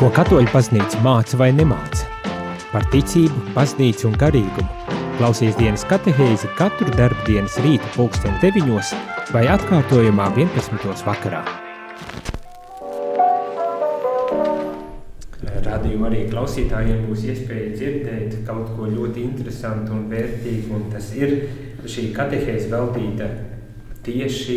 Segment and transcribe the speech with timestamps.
[0.00, 2.06] Ko katoļu paznīca māca vai nemāca?
[2.70, 4.94] Par ticību, paznīcu un garīgumu.
[5.18, 8.94] Klausies dienas katehēzi katru darba dienas rīta pulksten 9
[9.34, 11.04] vai atkārtojumā 11.
[11.04, 11.42] vakarā.
[15.68, 21.36] Radījuma arī klausītājiem būs iespēja dzirdēt kaut ko ļoti interesantu un vērtīgu, un tas ir
[21.84, 23.28] šī katehēze veltīta
[24.08, 24.56] tieši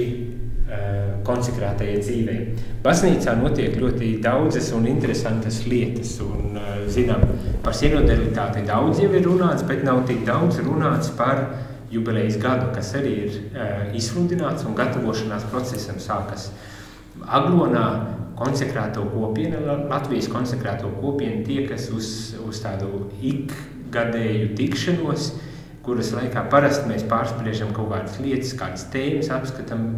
[1.28, 2.40] konsekrētajai dzīvei.
[2.84, 7.24] Baznīcā notiek ļoti daudzas un interesantas lietas, un uh, zinām,
[7.64, 11.46] par sinodalitāti daudz jau ir runāts, bet nav tik daudz runāts par
[11.94, 16.50] jubilejas gadu, kas arī ir uh, izsludināts un gatavošanās procesam sākas.
[17.24, 17.86] Aglonā
[18.38, 22.08] konsekrēto kopienu, Latvijas konsekrēto kopienu tiekas uz,
[22.42, 25.30] uz tādu ikgadēju tikšanos,
[25.86, 29.92] kuras laikā parasti mēs pārspriežam kaut kādas lietas, kādas tēmas apskatām,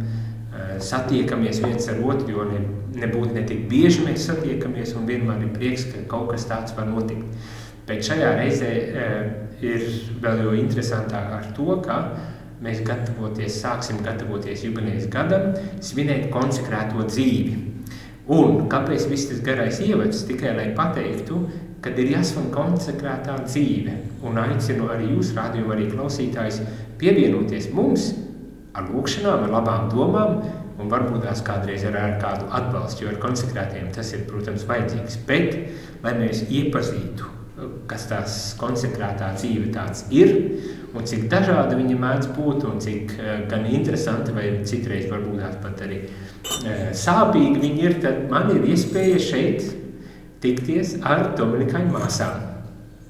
[0.82, 2.62] satiekamies viens ar otru, jo ne,
[2.96, 6.88] nebūtu ne tik bieži mēs satiekamies un vienmēr ir prieks, ka kaut kas tāds var
[6.90, 7.26] notikt.
[7.86, 8.70] Bet šajā reizē
[9.62, 9.84] ir
[10.22, 12.00] vēl jo interesantāk ar to, ka
[12.64, 15.52] mēs gatavoties, sāksim gatavoties jubilejas gadam,
[15.84, 17.62] svinēt konsekrēto dzīvi.
[18.32, 20.24] Un kāpēc viss tas garais ievads?
[20.26, 21.44] Tikai lai pateiktu,
[21.84, 23.94] kad ir jāsvan konsekrētā dzīve.
[24.26, 26.62] Un aicinu arī jūs, rādījumu arī klausītājs,
[26.98, 28.08] pievienoties mums
[28.76, 30.40] ar lūkšanām, ar labām domām,
[30.76, 35.20] un varbūt tās kādreiz ar, ar kādu atbalstu, jo ar konsekrētiem tas ir, protams, vajadzīgs.
[35.28, 35.56] Bet,
[36.04, 37.32] lai mēs iepazītu,
[37.88, 40.34] kas tās konsekrētā dzīve tāds ir,
[40.96, 43.14] un cik dažāda viņa mēdz būt, un cik
[43.50, 46.02] gan interesanti, vai citreiz varbūt tās pat arī
[46.96, 49.64] sāpīgi viņi ir, tad man ir iespēja šeit
[50.44, 52.55] tikties ar Dominikāņu māsām.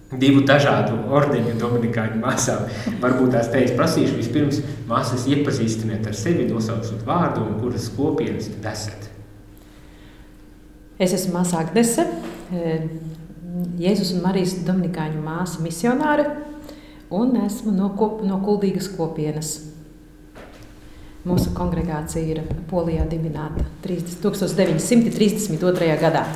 [0.06, 2.68] Divu dažādu ordeņu Dominikāņu māsām.
[3.02, 8.70] Varbūt tās teiks, prasīšu vispirms māsas iepazīstiniet ar sevi, nosaucot vārdu un kuras kopienas tad
[8.70, 9.08] esat.
[11.02, 12.06] Es esmu māsa Agnese,
[13.80, 16.28] Jēzus un Marijas Dominikāņu māsa misionāre
[17.10, 19.56] un esmu no, kop, no Kuldīgas kopienas.
[21.26, 25.96] Mūsu kongregācija ir Polijā dibināta 30, 1932.
[25.98, 26.28] gadā.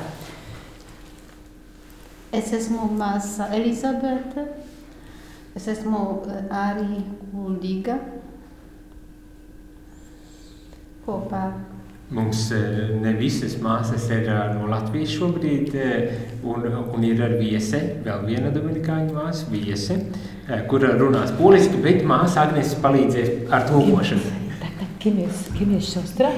[2.30, 4.44] Es esmu māsa Elizabete,
[5.58, 6.02] es esmu
[6.54, 7.00] arī
[7.32, 7.96] Kuldīga
[11.02, 11.48] kopā.
[12.14, 12.44] Mums
[13.02, 15.74] ne visas māsas ir no Latvijas šobrīd,
[16.46, 19.98] un, un ir ar viese, vēl viena dominikāņu māsa, viese,
[20.70, 24.36] kura runās poliski, bet māsa Agnes palīdzēs ar tulkošanu.
[25.00, 26.28] Kim jest, kim jest siostra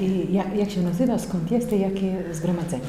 [0.00, 2.82] i jak, jak się nazywa, skąd jest i jakie zgromadzenie?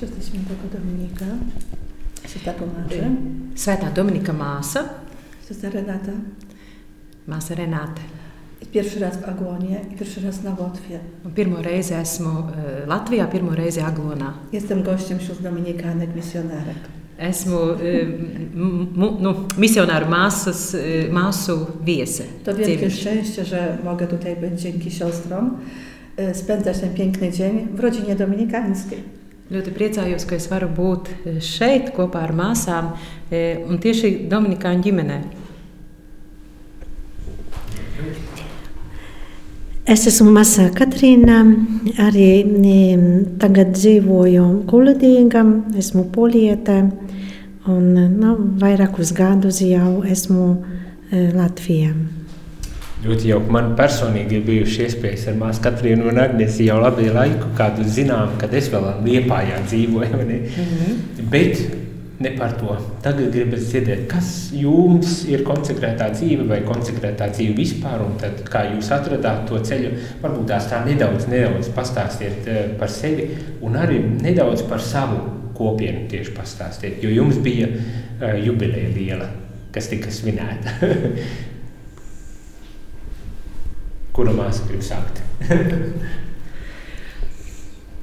[0.00, 1.26] Siostra Świętego Dominika.
[2.28, 3.10] Siostra Tomasze.
[3.56, 4.82] Svētā Dominika māsa,
[5.48, 6.12] Siostra Renata.
[7.28, 8.04] māsa Renāte.
[8.72, 10.98] Pierwszy raz w Agłonie i pierwszy raz na Łotwie.
[11.24, 14.32] Un Pirmo reizi esmu uh, Latvijā, pirmo reizi Aglonā.
[14.52, 16.80] Jestem gościem wśród dominikanek, misjonarek.
[17.18, 20.76] Esmu uh, m, m, nu, misionāru māsas,
[21.10, 22.24] māsu viese.
[22.44, 25.56] To wielkie szczęście, że mogę tutaj być dzięki siostrom,
[26.20, 29.25] y, spędzać ten piękny dzień w rodzinie dominikańskiej.
[29.46, 31.08] Ļoti priecājos, ka es varu būt
[31.44, 32.88] šeit kopā ar māsām
[33.30, 35.18] e, un tieši Dominikāņu ģimenē.
[39.86, 41.44] Es esmu Masa Katrīna,
[42.02, 43.06] arī em,
[43.38, 45.44] tagad dzīvoju Kuldīgā,
[45.78, 46.80] esmu poliete
[47.70, 50.50] un nu, vairākus gadus jau esmu
[51.38, 51.94] Latvijā.
[53.04, 53.52] Ļoti jauki.
[53.52, 58.38] Man personīgi ir bijuši iespējas ar māsu Katrīnu un Agnesi jau labi laiku, kādu zinām,
[58.40, 60.22] kad es vēl Liepājā dzīvoju.
[60.22, 61.28] Mm -hmm.
[61.30, 61.60] Bet
[62.18, 62.76] ne par to.
[63.04, 68.64] Tagad gribas dzirdēt, kas jums ir konsekrētā dzīve vai konsekrētā dzīve vispār, un tad kā
[68.72, 69.90] jūs atradāt to ceļu,
[70.22, 73.28] varbūt tās tā nedaudz, nedaudz pastāstiet eh, par sevi
[73.60, 75.20] un arī nedaudz par savu
[75.56, 79.28] kopienu tieši pastāstiet, jo jums bija uh, jubileja liela,
[79.72, 80.74] kas tika svinēta.
[84.16, 85.20] Kura māsa grib sākt?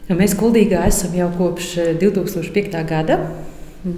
[0.04, 2.74] Ja Mēs Kuldīgā esam jau kopš e, 2005.
[2.90, 3.16] gada.
[3.88, 3.94] E,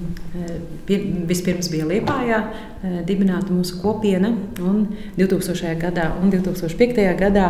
[0.86, 4.30] Pie- Vispirms bija Liepājā e, dibināta mūsu kopiena,
[4.62, 4.84] un
[5.18, 5.72] 2000.
[5.82, 7.02] gadā un 2005.
[7.20, 7.48] gadā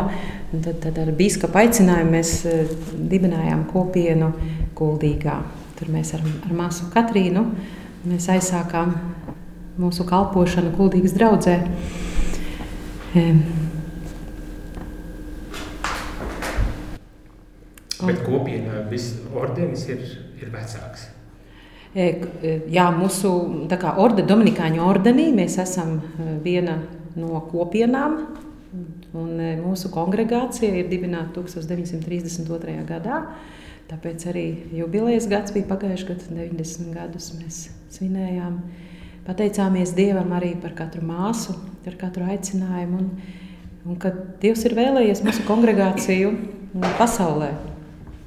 [0.54, 2.56] tad, tad ar biskupa aicinājumu mēs e,
[3.12, 4.32] dibinājām kopienu
[4.80, 5.36] Kuldīgā.
[5.76, 7.44] Tur mēs ar, ar māsu Katrīnu
[8.08, 8.96] mēs aizsākām
[9.84, 11.60] mūsu kalpošanu Kuldīgas draudzē.
[18.04, 20.02] Bet kopienā viss ordenis ir,
[20.40, 21.06] ir vecāks.
[21.96, 22.06] E,
[22.44, 23.30] e, Jā, mūsu
[23.80, 26.80] kā orde, Dominikāņu ordenī mēs esam e, viena
[27.16, 28.18] no kopienām.
[29.16, 32.74] Un mūsu kongregācija ir dibināta 1932.
[32.84, 33.22] gadā.
[33.86, 34.44] Tāpēc arī
[34.76, 37.60] jubilejas gads bija pagājušajā gadā, 90 gadus mēs
[37.94, 38.58] svinējām.
[39.26, 41.54] Pateicāmies Dievam arī par katru māsu,
[41.86, 43.00] par katru aicinājumu.
[43.00, 43.08] Un,
[43.86, 44.12] un ka
[44.42, 46.34] Dievs ir vēlējies mūsu kongregāciju
[46.98, 47.54] pasaulē.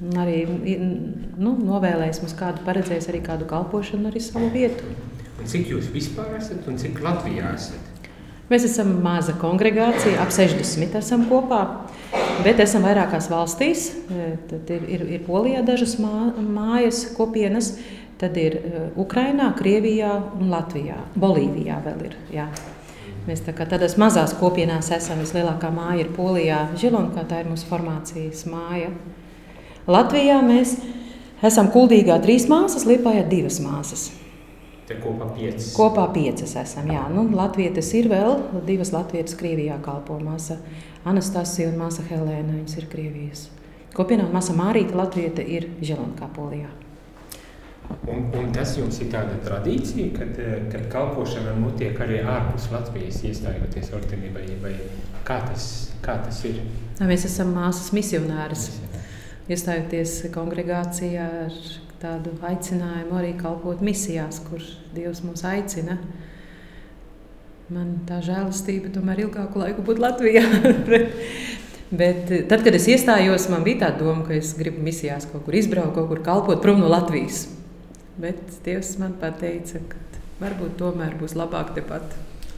[0.00, 4.94] Arī nu, novēlējis mums kādu, paredzējis arī kādu kalpošanu, arī savu vietu.
[5.40, 7.90] Un cik jūs vispār esat un cik Latvijā esat?
[8.50, 11.60] Mēs esam maza kongregācija, ap 60 esam kopā,
[12.42, 13.84] bet esam vairākās valstīs.
[14.10, 17.74] E, tad ir, ir, ir Polijā dažas mā, mājas, kopienas,
[18.18, 20.98] tad ir e, Ukrainā, Krievijā un Latvijā.
[21.14, 22.18] Bolīvijā vēl ir.
[22.40, 22.48] Jā.
[23.28, 25.22] Mēs tā kā tādās mazās kopienās esam.
[25.22, 28.90] Vislielākā māja ir Polijā, Žilonkā, tā ir mūsu formācijas māja.
[29.90, 30.76] Latvijā mēs
[31.46, 34.10] esam kuldīgā trīs māsas, Liepājā divas māsas.
[34.86, 35.70] Te kopā piecas.
[35.74, 36.90] Kopā piecas esam.
[36.90, 40.58] Jā, nu, Latvijas ir vēl divas Latvijas Krievijā kalpo māsa
[41.06, 42.56] Anastasija un māsa Helēna.
[42.58, 43.48] Viņas ir Krievijas.
[43.94, 46.70] Kopienā māsa Mārīta Latvijata ir Želonkā Polijā.
[48.06, 50.36] Un, un tas jums ir tāda tradīcija, kad,
[50.70, 54.76] kad kalpošana notiek arī ārpus Latvijas, iestājoties ordenībai, vai
[55.26, 55.64] kā tas,
[56.04, 56.62] kā tas ir?
[57.02, 58.68] Mēs esam māsas misionāras,
[59.50, 61.56] iestājoties kongregācijā ar
[62.00, 64.62] tādu aicinājumu arī kalpot misijās, kur
[64.94, 65.98] Dievs mūs aicina.
[67.70, 70.44] Man tā žēlastība tomēr ilgāku laiku būt Latvijā.
[72.00, 75.58] Bet tad, kad es iestājos, man bija tā doma, ka es gribu misijās kaut kur
[75.58, 77.48] izbraukt, kaut kur kalpot prom no Latvijas.
[78.20, 80.02] Bet Dievs man pateica, ka
[80.40, 82.14] varbūt tomēr būs labāk tepat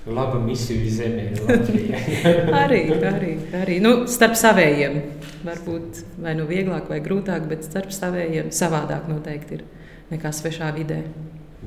[0.06, 1.98] laba misija zemē, Latvijā.
[2.62, 3.78] arī, arī, arī.
[3.82, 4.98] Nu, starp savējiem.
[5.46, 9.64] Varbūt vai nu vieglāk, vai grūtāk, bet starp savējiem savādāk noteikti ir
[10.12, 11.02] nekā svešā vidē.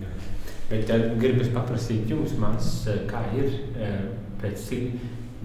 [0.02, 0.12] Jā.
[0.70, 4.00] Bet uh, gribas paprasīt jums, mās, kā ir uh,
[4.42, 4.96] pēc cik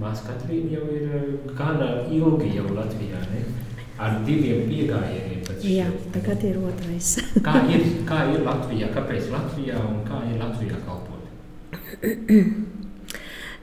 [0.01, 3.45] mās Katrīna jau ir uh, gana ilgi jau Latvijā, ne?
[4.01, 5.43] Ar diviem piegājieniem.
[5.61, 7.13] Jā, tagad ir otrais.
[7.47, 11.19] kā, ir, kā ir Latvijā, kāpēc Latvijā un kā ir Latvijā kalpot?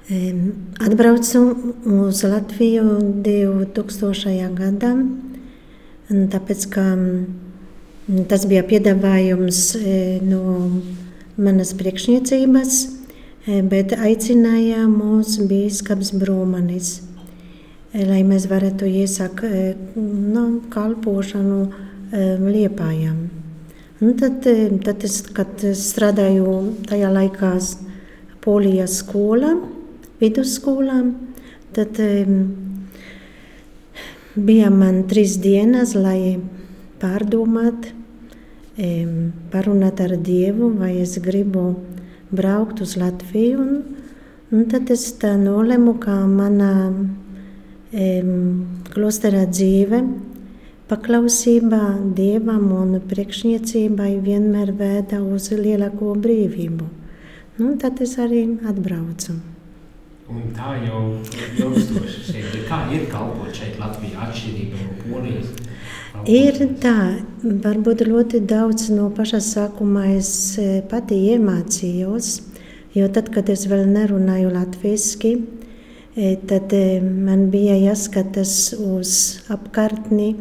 [0.07, 2.83] Atbraucu uz Latviju
[3.25, 4.53] 2000.
[4.55, 4.93] gadā,
[6.31, 6.85] tāpēc, ka
[8.31, 9.59] tas bija piedāvājums
[10.23, 10.45] no
[11.35, 12.79] manas priekšniecības,
[13.67, 16.95] bet aicināja mūs bīskaps Brūmanis,
[17.91, 19.43] lai mēs varētu iesākt
[19.99, 21.61] no, kalpošanu
[22.47, 23.23] Liepājām.
[23.99, 24.47] Un tad,
[24.87, 27.57] tad es, kad strādāju tajā laikā
[28.39, 29.57] Polijas skolā,
[30.21, 31.01] vidusskolā.
[31.75, 31.99] Tad
[34.37, 36.39] bija man trīs dienas, lai
[37.01, 37.93] pārdomātu,
[39.51, 41.71] parunāt ar Dievu, vai es gribu
[42.29, 43.59] braukt uz Latviju.
[43.61, 43.83] Un,
[44.53, 48.31] un tad es tā nolēmu, ka mana um,
[48.93, 50.03] klostera dzīve,
[50.87, 51.83] paklausībā
[52.15, 56.89] Dievam un priekšniecībai vienmēr vēda uz lielāko brīvību.
[57.57, 59.39] Nu, tad es arī atbraucu.
[60.27, 62.55] Un tā jau ir ilgstoši šeit.
[62.67, 65.53] Kā ir kalpot šeit Latvijā atšķirība no Polijas?
[66.27, 66.97] Ir tā,
[67.63, 72.31] varbūt ļoti daudz no paša sākuma es e, pati iemācījos,
[72.97, 75.31] jo tad, kad es vēl nerunāju latviski,
[76.17, 79.13] e, tad e, man bija jāskatās uz
[79.53, 80.33] apkārtni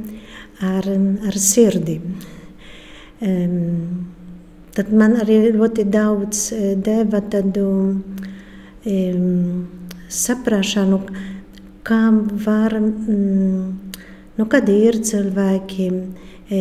[0.67, 0.91] ar,
[1.31, 2.01] ar sirdi.
[4.77, 6.49] Tad man arī ļoti daudz
[6.85, 7.69] deva tādu
[8.87, 9.76] um,
[10.13, 11.01] saprāšanu,
[11.87, 12.01] kā
[12.47, 13.93] var, mm,
[14.39, 15.87] nu, kad ir cilvēki,
[16.51, 16.61] e,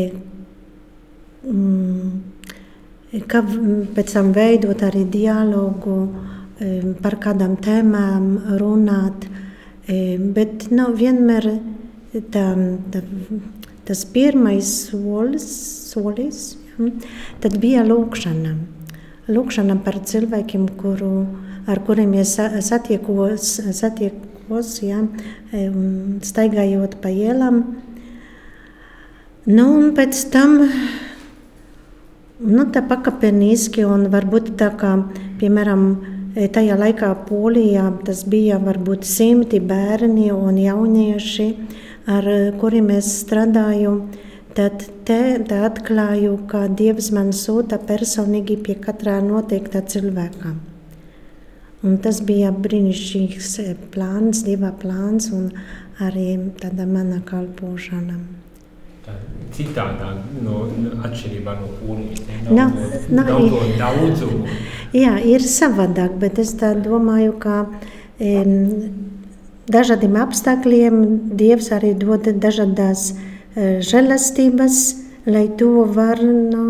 [1.46, 3.42] mm, kā
[3.96, 5.98] pēc tam veidot arī dialogu
[6.60, 9.28] e, par kādām tēmām, runāt,
[9.88, 11.50] e, bet nav nu, vienmēr
[12.32, 12.46] tā,
[12.92, 13.02] tā,
[13.86, 15.48] tas pirmais solis,
[15.92, 16.92] solis ja,
[17.44, 18.56] tad bija lūkšana.
[19.26, 21.26] Lūkšana par cilvēkiem, kuru
[21.68, 25.02] ar kuriem es satiekos, satiekos ja,
[26.26, 27.64] staigājot pa ielām.
[29.46, 30.58] Nu, un pēc tam
[32.40, 34.96] nu, tā pakāpeniski un varbūt tā kā,
[35.42, 35.88] piemēram,
[36.36, 41.50] tajā laikā Polijā tas bija varbūt simti bērni un jaunieši,
[42.12, 42.30] ar
[42.60, 43.98] kuriem es strādāju.
[44.56, 45.20] Tad te
[45.68, 50.54] atklāju, ka Dievs man sūta personīgi pie katrā noteikta cilvēka.
[51.86, 55.52] Un tas bija brīnišķīgs eh, plāns, divi plāns un
[56.02, 58.18] arī tāda mana kalpošana.
[59.56, 60.64] Citādāk, no,
[61.06, 62.24] atšķirībā no polijas.
[62.50, 64.56] Nav, nav, nav, nav to daudzumu.
[64.98, 69.06] Jā, ir savādāk, bet es tā domāju, ka um,
[69.72, 71.00] dažādiem apstākļiem
[71.38, 74.82] Dievs arī dod dažādas e, žēlastības,
[75.30, 76.66] lai to var nu,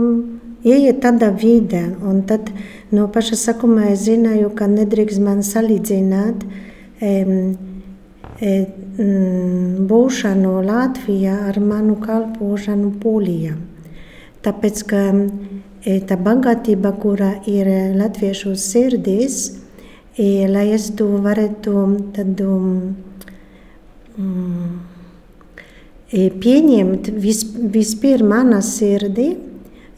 [0.66, 1.84] ieiet tādā vidē.
[2.04, 2.50] Un tad
[2.92, 6.46] no paša sākuma es zināju, ka nedrīkst man salīdzināt
[7.00, 7.14] e,
[8.42, 8.56] e,
[9.92, 13.56] būšanu Latvijā ar manu kalpošanu Polijā.
[14.46, 19.40] Tāpēc, ka e, tā bagātība, kura ir latviešu sirdīs,
[20.18, 22.52] e, lai es to varētu tādu
[24.18, 24.70] mm,
[26.10, 27.42] e, pieņemt vis,
[27.74, 29.34] vispirms manā sirdī,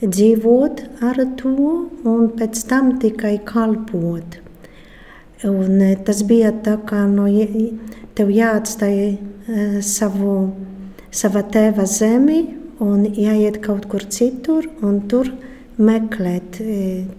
[0.01, 1.53] dzīvot ar to
[2.05, 4.37] un pēc tam tikai kalpot.
[5.47, 7.27] Un tas bija tā, kā no,
[8.17, 9.17] tev jāatstāj
[9.85, 10.37] savu,
[11.13, 12.43] sava tēva zemi
[12.83, 15.29] un jāiet kaut kur citur un tur
[15.77, 16.57] meklēt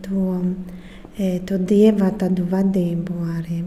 [0.07, 0.25] to,
[1.47, 3.63] to dieva tādu vadību arī.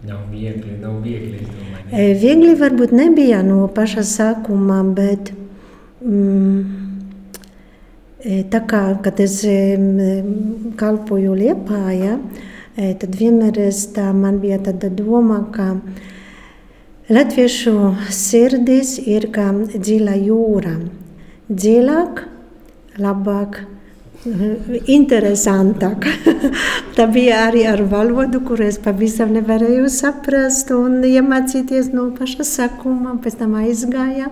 [0.00, 2.20] Nav viegli, nav viegli, es domāju.
[2.22, 5.32] Viegli varbūt nebija no paša sākuma, bet
[6.00, 6.89] mm,
[8.22, 9.40] tā kā, kad es
[10.80, 12.18] kalpoju Liepājā,
[12.76, 15.74] tad vienmēr es tā, man bija tāda doma, ka
[17.10, 20.76] Latviešu sirdis ir kā dziļa jūra.
[21.50, 22.20] Dziļāk,
[23.02, 23.58] labāk,
[24.98, 26.06] interesantāk.
[26.96, 33.16] Tā bija arī ar valodu, kur es pavisam nevarēju saprast un iemācīties no paša sākuma,
[33.24, 34.30] pēc tam aizgāja.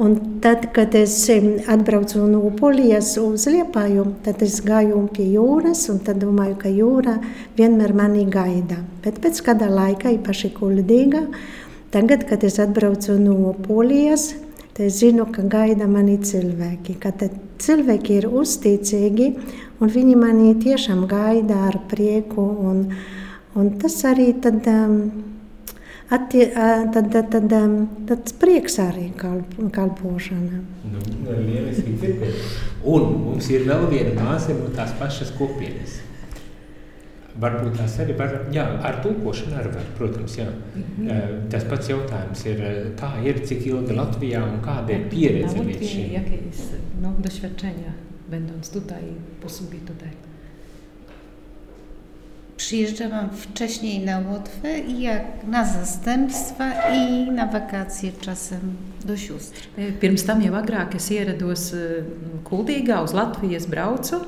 [0.00, 1.14] Un tad, kad es
[1.68, 7.18] atbraucu no Polijas uz Liepāju, tad es gāju pie jūras un domāju, ka jūra
[7.58, 8.80] vienmēr mani gaida.
[9.04, 11.26] Bet pēc kāda laika, īpaši kuldīga,
[11.92, 14.30] Tagad, kad es atbraucu no Polijas,
[14.80, 16.94] es zinu, ka gaida mani cilvēki.
[17.02, 17.10] Ka
[17.60, 19.26] cilvēki ir uzticīgi
[19.76, 22.46] un viņi mani tiešām gaida ar prieku.
[22.70, 22.80] Un,
[23.60, 24.96] un tas arī tad, um,
[26.10, 26.46] attie,
[26.94, 27.52] tad, tad, tad,
[28.08, 30.62] tad prieks arī kalp, kalpošana.
[30.92, 32.46] Nu, lieliski dzirdēt.
[32.84, 36.00] Un mums ir vēl viena māsa no tās pašas kopienas.
[37.42, 40.48] Varbūt tās arī var, jā, ar tulkošanu arī var, protams, jā.
[40.48, 41.46] Mm -hmm.
[41.50, 42.58] Tas pats jautājums ir,
[43.00, 46.12] kā ir, cik ilgi Latvijā un kāda ir pieredze līdz šim?
[46.12, 47.92] Jakie jest no, doświadczenia,
[48.30, 49.02] będąc tutaj,
[49.40, 50.10] posługi tutaj?
[52.56, 58.60] Przyjeżdżałam wcześniej na Łotwę i jak na zastępstwa i na wakacje czasem
[59.04, 59.68] do sióstr.
[60.00, 61.72] Pirms tam jau agrāk es ierados
[62.44, 64.20] Kuldīgā uz Latviju, es braucu,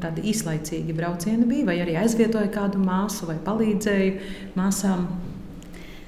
[0.00, 4.14] tādi īslaicīgi braucieni bija, vai arī aizvietoju kādu māsu vai palīdzēju
[4.56, 5.06] māsām.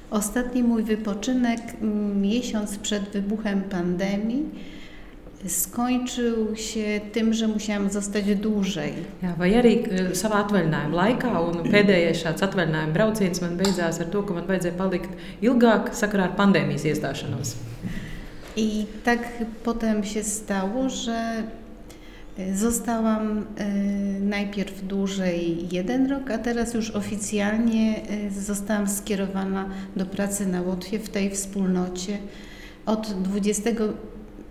[0.09, 1.81] Ostatni mój wypoczynek
[2.15, 4.45] miesiąc przed wybuchem pandemii
[5.47, 8.93] skończył się tym, że musiałam zostać dłużej.
[9.23, 9.73] Jā, vai arī
[10.17, 14.77] savā atvaļinājuma laikā, un pēdējais šāds atvaļinājuma brauciens man beidzās ar to, ka man vajadzēja
[14.77, 15.09] palikt
[15.41, 17.55] ilgāk sakarā ar pandēmijas iestāšanos.
[18.57, 19.19] I tak
[19.63, 21.43] potem się stało, że
[22.55, 23.45] Zostałam
[24.21, 28.01] najpierw dłużej jeden rok, a teraz już oficjalnie
[28.39, 32.17] zostałam skierowana do pracy na Łotwie w tej wspólnocie
[32.85, 33.13] od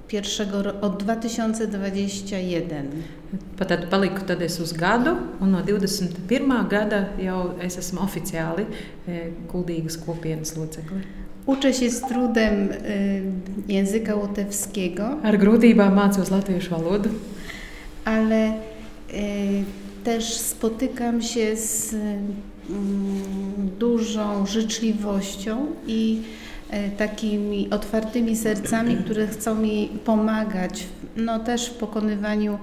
[0.08, 2.86] 21, od 2021.
[3.58, 6.68] Tad paliku tad es uz gadu, un no 21.
[6.68, 8.66] gada jau es esmu oficiāli
[9.50, 11.00] Kuldīgas kopienas locekli.
[11.46, 12.68] Uczę się z trudem
[13.68, 15.22] języka łotewskiego.
[15.22, 17.10] Ar grūtībām mācos latviešu valodu
[18.06, 18.54] ale y,
[20.04, 22.18] też spotykam się z y,
[23.78, 26.22] dużą życzliwością i
[26.98, 32.58] takimi otwartymi sercami, które chcą mi pomagać no, też w pokonywaniu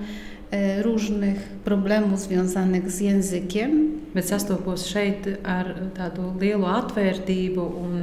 [0.81, 3.91] różnych problemów związanych z językiem.
[4.13, 7.95] Bet sastopos šeit ar tādu lielu atvērtību un,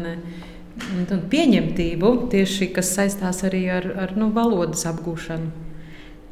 [0.98, 5.52] un pieņemtību, tieši kas saistās arī ar, ar nu, valodas apgūšanu.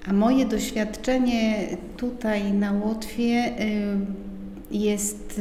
[0.08, 3.52] A moje doświadczenie tutaj na Łotwie
[4.70, 5.40] jest,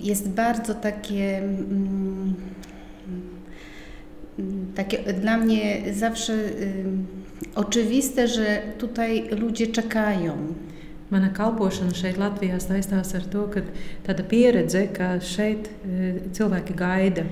[0.00, 2.34] jest bardzo takie, mm,
[4.74, 6.32] takie dla mnie zawsze
[7.54, 10.36] oczywiste, że tutaj ludzie czekają.
[11.10, 13.62] Mana kalpošana šeit Latvijā saistās ar to, ka
[14.04, 15.70] tāda pieredze, ka šeit
[16.36, 17.24] cilvēki gaida.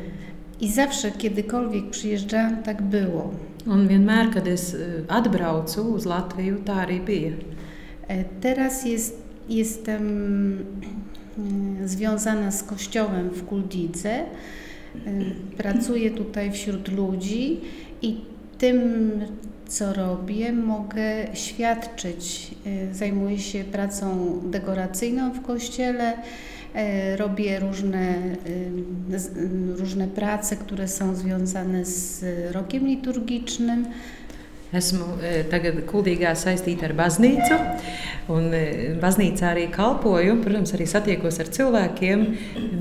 [0.60, 3.34] I zawsze, kiedykolwiek przyjeżdżałam, tak było.
[3.66, 4.76] Un vienmēr, kad es
[5.08, 7.32] atbraucu uz Latviju, tā arī bija.
[8.40, 10.02] Teraz jest, jestem
[11.84, 14.24] związana z kościołem w Kuldidze.
[15.56, 17.60] Pracuję tutaj wśród ludzi
[18.02, 18.20] i
[18.58, 19.10] tym,
[19.66, 22.54] co robię, mogę świadczyć.
[22.92, 26.16] Zajmuję się pracą dekoracyjną w kościele
[27.16, 32.24] Robię różne, y, y, różne prace, które są związane z
[32.54, 33.86] rokiem liturgicznym.
[34.76, 37.58] Esmu e, tagad kuldīgā saistīta ar baznīcu,
[38.34, 38.62] un e,
[39.00, 40.38] baznīcā arī kalpoju.
[40.44, 42.24] Protams, arī satiekos ar cilvēkiem,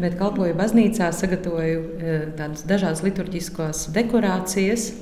[0.01, 4.93] bet kalpoju baznīcā, sagatavoju e, tādas dažādas liturģiskās dekorācijas.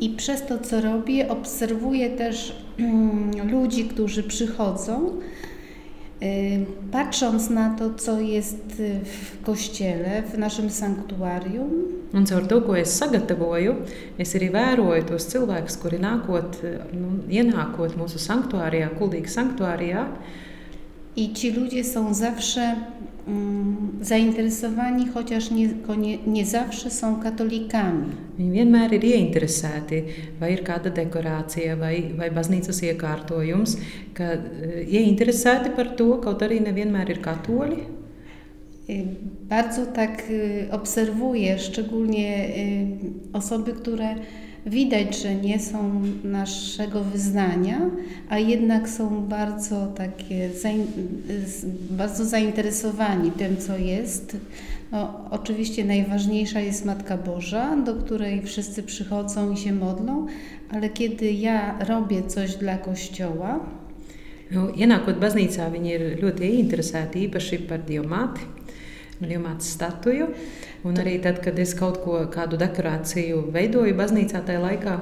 [0.00, 5.20] I przez to, co robię, obserwuję też mm, ludzi, którzy przychodzą.
[6.24, 11.70] Y, Patrząc na to, co jest w kościele, w naszym sanktuarium,
[12.14, 13.72] Un caur to, ko es sagatavoju,
[14.22, 20.04] es arī vēroju tos cilvēkus, kuri nākot, e, nu, ienākot mūsu sanktuārijā, kuldīgā sanktuārijā.
[21.16, 22.76] i ci ludzie są zawsze
[24.00, 25.68] zainteresowani, chociaż nie,
[26.26, 28.12] nie zawsze są katolikami.
[28.38, 30.00] Viņi vienmēr ir ieinteresēti,
[30.40, 33.76] vai ir kāda dekorācija vai, vai baznīcas iekārtojums,
[34.16, 37.78] ka e, ieinteresēti par to, kaut arī nevienmēr ir katoļi.
[38.90, 39.04] Y,
[39.48, 42.86] Bardzo tak y, obserwuję, szczególnie y,
[43.32, 44.14] osoby, które
[44.66, 47.80] widać, że nie są naszego wyznania,
[48.28, 50.50] a jednak są bardzo takie
[51.90, 54.36] bardzo zainteresowani tym, co jest.
[54.92, 60.26] No, oczywiście najważniejsza jest Matka Boża, do której wszyscy przychodzą i się modlą,
[60.70, 63.60] ale kiedy ja robię coś dla Kościoła,
[64.52, 68.44] ienākot baznīcā, viņi ir ļoti ieinteresēti īpaši par diamāti,
[69.20, 70.28] diamāta statuju.
[70.84, 74.98] Un arī tad, kad es kaut ko, kādu dekorāciju veidoju baznīcā tajā laikā,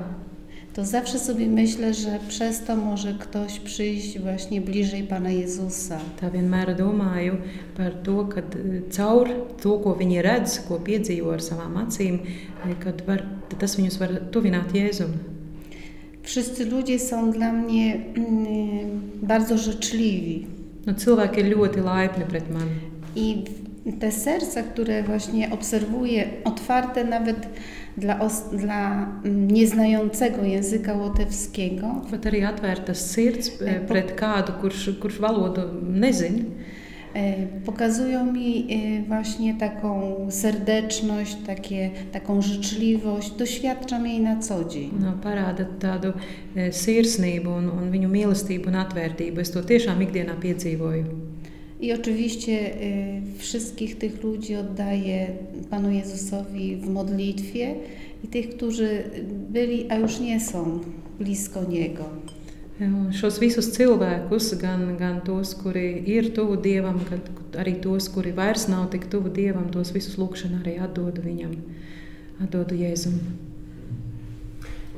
[0.75, 6.01] to zawsze sobie myślę, że przez to może ktoś przyjść właśnie bliżej Pana Jezusa.
[6.21, 7.37] tā vienmēr domāju
[7.77, 8.43] par to, ka
[8.91, 9.29] caur
[9.63, 12.19] to, ko viņi redz, ko piedzīvo ar savām acīm,
[12.65, 13.27] e, kad var,
[13.59, 15.13] tas viņus var tuvināt Jēzum.
[16.23, 20.47] Wszyscy ludzie są dla mnie mm, bardzo życzliwi.
[20.87, 22.81] Nu, cilvēki ir ļoti laipni pret mani.
[23.17, 23.45] I
[24.01, 27.49] te serca, które właśnie obserwuję, otwarte nawet
[27.97, 33.51] dla, os- dla mm, nieznającego języka łotewskiego, Pat arī atvērtas sirds
[33.89, 35.61] pret kādu, kurš, kurš valodu
[37.67, 43.31] pokazują mi e, właśnie taką serdeczność, takie, taką życzliwość.
[43.31, 44.91] Doświadczam jej na co dzień.
[45.01, 46.13] Nu, parāda tādu
[46.57, 49.41] e, sirsnību un, un viņu mīlestību un atvērtību.
[49.45, 51.32] Es to tiešām ikdienā piedzīvoju.
[51.83, 55.29] I oczywiście y, wszystkich tych ludzi oddaję
[55.71, 57.75] Panu Jezusowi w modlitwie
[58.25, 59.03] i tych, którzy
[59.51, 60.81] byli, a już nie są
[61.19, 62.05] blisko Niego.
[62.81, 67.21] E, šos visus cilvēkus, gan, gan tos, kuri ir tuvu Dievam, gan
[67.61, 71.53] arī tos, kuri vairs nav tik tuvu Dievam, tos visus lūkšanā arī atdodu viņam,
[72.47, 73.21] atdodu Jēzum.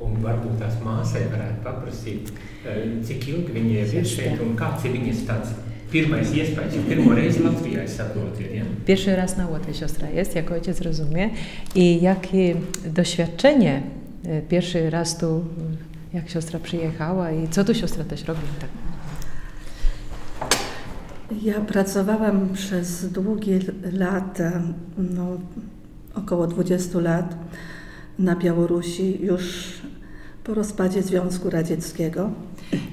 [0.05, 2.31] Un varbūt tās māsai varētu paprasīt,
[2.63, 5.53] eh, cik ilgi viņi ir šeit un kāds ir viņas tāds
[5.91, 8.63] pirmo reizi Latvijā es saprotu, ir, ja?
[8.85, 11.29] Pierwszy raz na Łotwie siostra jest, jak ojciec rozumie.
[11.75, 13.83] I jakie doświadczenie
[14.25, 15.45] e, pierwszy raz tu,
[16.13, 18.41] jak siostra przyjechała i co tu siostra też robi?
[18.59, 18.69] Tak.
[21.43, 23.59] Ja pracowałam przez długie
[23.91, 24.61] lata,
[24.97, 25.37] no,
[26.15, 27.35] około 20 lat
[28.19, 29.73] na Białorusi już
[30.43, 32.29] po rozpadzie Związku Radzieckiego.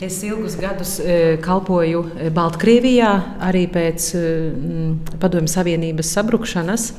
[0.02, 4.22] Es ilgus gadus e, kalpoju e, Baltkrievijā, arī pēc e,
[5.20, 6.92] Padomju Savienības sabrukšanas.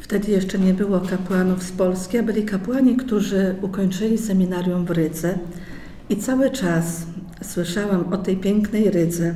[0.00, 5.38] Wtedy jeszcze nie było kapłanów z Polski, a byli kapłani, którzy ukończyli seminarium w Rydze.
[6.08, 7.06] I cały czas
[7.42, 9.34] słyszałam o tej pięknej Rydze,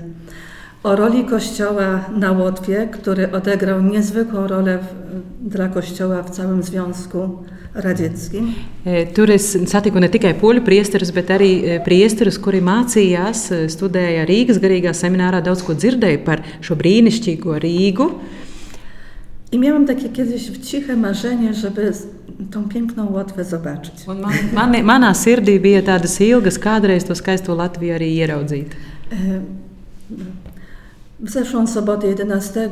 [0.83, 7.45] o roli Kościoła na Łotwie, który odegrał niezwykłą rolę w, dla Kościoła w całym Związku
[7.75, 8.55] Radzieckim.
[8.85, 13.59] E, Tur es satiku ne tikai poļu priesterus, bet arī e, priesterus, kuri mācījās, e,
[13.73, 18.09] studēja Rīgas garīgā seminārā, daudz ko dzirdēju par šo brīnišķīgo Rīgu.
[19.55, 21.93] I miałam takie kiedyś ciche marzenie, żeby
[22.51, 23.95] tą piękną Łotwę zobaczyć.
[24.09, 28.75] Un man, man, manā sirdī bija tādas ilgas, kādreiz to skaisto Latviju arī ieraudzīt.
[31.21, 32.69] W zeszłą sobotę 11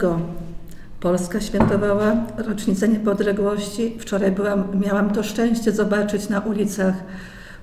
[1.03, 3.95] Polska świętowała rocznicę niepodległości.
[3.99, 6.95] Wczoraj byłam, miałam to szczęście zobaczyć na ulicach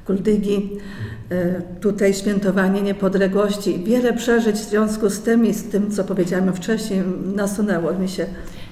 [0.06, 0.69] Kuldygi
[1.30, 3.84] e, tutaj świętowanie niepodległości.
[3.84, 7.02] Wiele przeżyć w związku z tym i z tym, co powiedziałam wcześniej,
[7.36, 8.25] nasunęło mi się.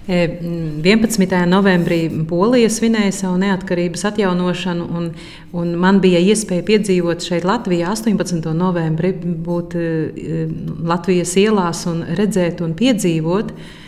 [0.10, 1.28] E, m, 11.
[1.48, 5.10] novembrī Polija svinēja savu neatkarības atjaunošanu, un,
[5.52, 8.54] un man bija iespēja piedzīvot šeit Latvijā 18.
[8.56, 9.14] novembrī,
[9.48, 10.48] būt e, e,
[10.84, 13.87] Latvijas ielās un redzēt un piedzīvot e,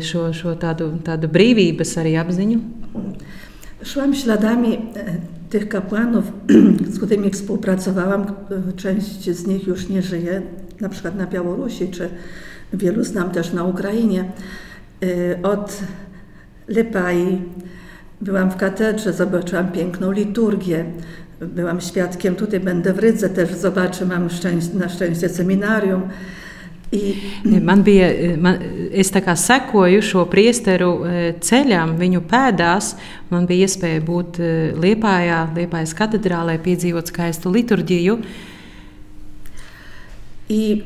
[0.00, 2.60] šo, šo tādu, tādu brīvības arī apziņu.
[3.84, 4.80] Szłam śladami e,
[5.50, 6.24] tych kapłanów,
[6.90, 8.22] z którymi współpracowałam.
[8.22, 10.42] E, Część z nich już nie żyje,
[10.80, 12.08] na przykład na Białorusi czy
[12.72, 14.24] wielu znam też na Ukrainie.
[15.42, 15.80] Od
[16.68, 17.42] Lipai
[18.20, 20.84] byłam w katedrze, zobaczyłam piękną liturgię.
[21.40, 26.02] Byłam świadkiem, tutaj będę w Rydze też zobaczę, mam szczęście, na szczęście seminarium.
[26.94, 27.60] I...
[27.60, 28.60] Man bija, man,
[28.94, 30.92] es tā kā sekoju šo priesteru
[31.42, 32.94] ceļām, viņu pēdās.
[33.32, 34.38] Man bija iespēja būt
[34.78, 38.18] Liepājā, Liepājas katedrālē, piedzīvot skaistu liturģiju.
[40.48, 40.82] I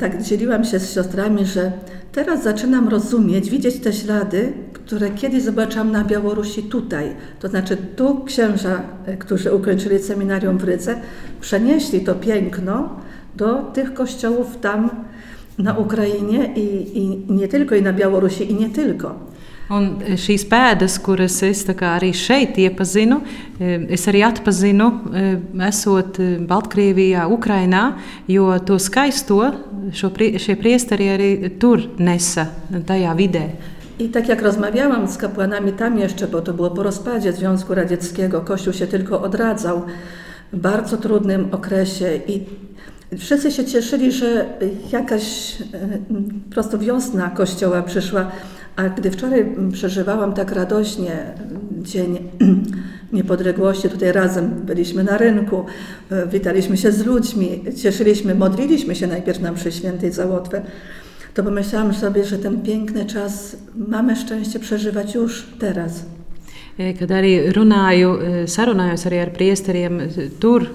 [0.00, 1.72] tak dzieliłam się z siostrami, że
[2.12, 7.16] teraz zaczynam rozumieć, widzieć te ślady, które kiedyś zobaczyłam na Białorusi tutaj.
[7.40, 8.82] To znaczy tu księża,
[9.18, 11.00] którzy ukończyli seminarium w Rydze,
[11.40, 12.88] przenieśli to piękno
[13.36, 14.90] do tych kościołów tam
[15.58, 19.14] na Ukrainie i, i nie tylko, i na Białorusi, i nie tylko.
[19.66, 23.16] Un šīs pēdas, kuras es arī šeit iepazinu,
[23.58, 24.86] es arī atpazinu,
[25.58, 27.96] esot Baltkrievijā, Ukrainā,
[28.28, 29.40] jo to skaisto
[30.14, 33.50] prie, šie priesteri arī tur nesa tajā vidē.
[33.98, 38.40] I tak jak rozmawiałam z kapłanami tam jeszcze, bo to było po rozpadzie Związku Radzieckiego,
[38.40, 39.82] Kościół się tylko odradzał
[40.52, 42.40] w bardzo trudnym okresie i
[43.18, 44.46] Wszyscy się cieszyli, że
[44.92, 45.56] jakaś
[46.48, 48.30] po prostu wiosna Kościoła przyszła,
[48.76, 51.34] a gdy wczoraj przeżywałam tak radośnie
[51.82, 52.18] Dzień
[53.12, 55.64] Niepodległości, tutaj razem byliśmy na rynku,
[56.32, 60.62] witaliśmy się z ludźmi, cieszyliśmy, modliliśmy się najpierw na mszy świętej za Łotwę,
[61.34, 63.56] to pomyślałam sobie, że ten piękny czas
[63.88, 66.04] mamy szczęście przeżywać już teraz.
[66.76, 68.10] Kad arī runāju,
[68.52, 69.94] sarunājos arī ar priesteriem
[70.42, 70.66] tur,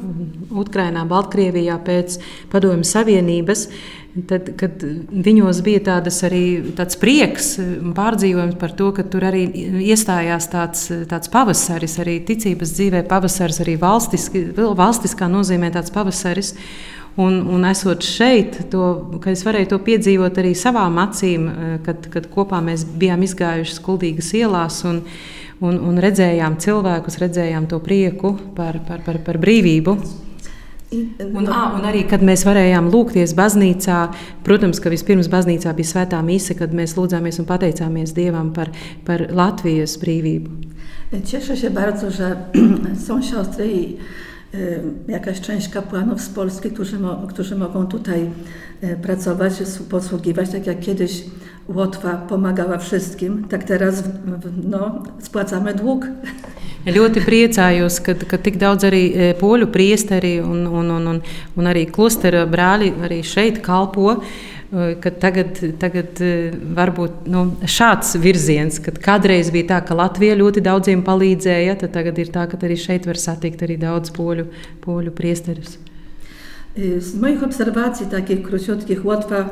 [0.49, 2.15] Ukrajinā, Baltkrievijā pēc
[2.49, 3.67] Padomju Savienības,
[4.27, 4.81] tad, kad
[5.13, 9.43] viņos bija tādas arī tāds prieks un pārdzīvojums par to, ka tur arī
[9.85, 16.55] iestājās tāds, tāds pavasaris, arī ticības dzīvē pavasaris, arī valstiski, valstiskā nozīmē tāds pavasaris.
[17.19, 18.87] Un, un esot šeit, to,
[19.27, 21.45] es varēju to piedzīvot arī savām acīm,
[21.85, 25.03] kad, kad kopā mēs bijām izgājuši skuldīgas ielās un,
[25.61, 29.95] un, un redzējām cilvēkus, redzējām to prieku par, par, par, par brīvību.
[30.91, 33.99] Un, à, un arī, kad mēs varējām lūgties baznīcā,
[34.43, 38.73] protams, ka vispirms baznīcā bija svētā mise, kad mēs lūdzāmies un pateicāmies Dievam par,
[39.07, 40.67] par Latvijas brīvību.
[41.25, 42.35] Cieszę się bardzo, że
[43.07, 43.97] są siostry i
[45.07, 48.29] jakaś część kapłanów z Polski, którzy, mo, którzy mogą tutaj
[49.01, 49.53] pracować,
[49.89, 51.23] posługiwać, tak jak kiedyś
[51.67, 54.03] Łotwa pomagała wszystkim, tak teraz
[54.63, 56.07] no, spłacamy dług.
[56.81, 61.19] Ļoti priecājos, ka, ka tik daudz arī poļu priesteri un, un, un, un,
[61.53, 64.15] un arī klostera brāļi arī šeit kalpo.
[64.71, 66.19] Kad tagad, tagad
[66.79, 72.21] varbūt nu, šāds virziens, kad kādreiz bija tā, ka Latvija ļoti daudziem palīdzēja, tad tagad
[72.23, 74.47] ir tā, ka arī šeit var satikt arī daudz poļu,
[74.81, 75.75] poļu priesterus.
[76.79, 79.43] Z moich obserwacji takich króciutkich Łotwa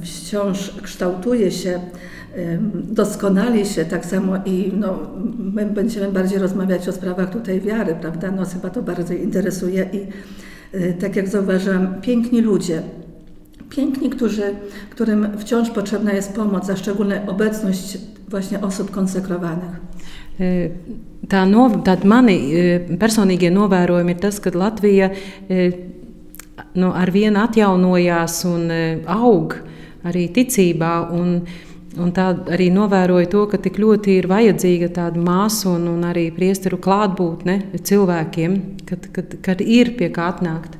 [0.00, 1.80] wciąż kształtuje się,
[2.74, 4.98] doskonali się, tak samo i no,
[5.38, 8.30] my będziemy bardziej rozmawiać o sprawach tutaj wiary, prawda?
[8.30, 10.06] No, chyba to bardzo interesuje i
[11.00, 12.82] tak jak zauważyłam, piękni ludzie,
[13.70, 14.42] piękni, którzy,
[14.90, 19.80] którym wciąż potrzebna jest pomoc, a szczególnie obecność właśnie osób konsekrowanych.
[21.28, 22.36] Tā no, tādi mani
[22.98, 25.10] personīgie novērojumi ir tas, ka Latvija
[26.74, 28.72] no, ar vienu atjaunojās un
[29.06, 29.54] aug
[30.08, 30.94] arī ticībā.
[31.18, 31.36] Un,
[32.00, 36.30] Un tā arī novēroju to, ka tik ļoti ir vajadzīga tāda māsu un, un arī
[36.32, 38.54] priesteru klātbūtne cilvēkiem,
[38.88, 40.78] kad, kad, kad ir pie kā atnākt.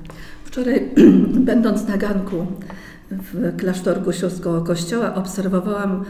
[0.48, 0.80] Wczoraj,
[1.50, 2.46] będąc na ganku
[3.10, 6.04] w klasztorku Sióstkoło Kościoła, obserwowałam,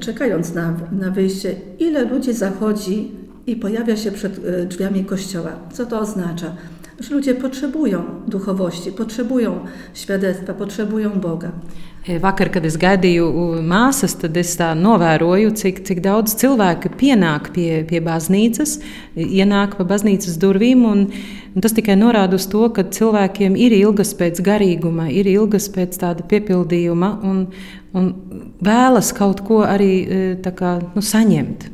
[0.00, 3.10] czekając na, na wyjście, ile ludzi zachodzi
[3.46, 5.50] i pojawia się przed drzwiami kościoła.
[5.72, 6.56] Co to oznacza?
[7.00, 9.58] Że ludzie potrzebują duchowości, potrzebują
[9.94, 11.52] świadectwa, potrzebują Boga.
[12.04, 13.30] Vakar, kad es gaidīju
[13.64, 18.74] māsas, tad es novēroju, cik, cik daudz cilvēku pienāk pie, pie baznīcas,
[19.16, 20.84] ienāk pa baznīcas durvīm.
[20.84, 21.06] Un,
[21.56, 25.96] un tas tikai norāda uz to, ka cilvēkiem ir ilgas pēc garīguma, ir ilgas pēc
[26.02, 27.46] tāda piepildījuma un,
[27.96, 28.12] un
[28.60, 29.94] vēlas kaut ko arī
[30.44, 31.70] kā, nu, saņemt.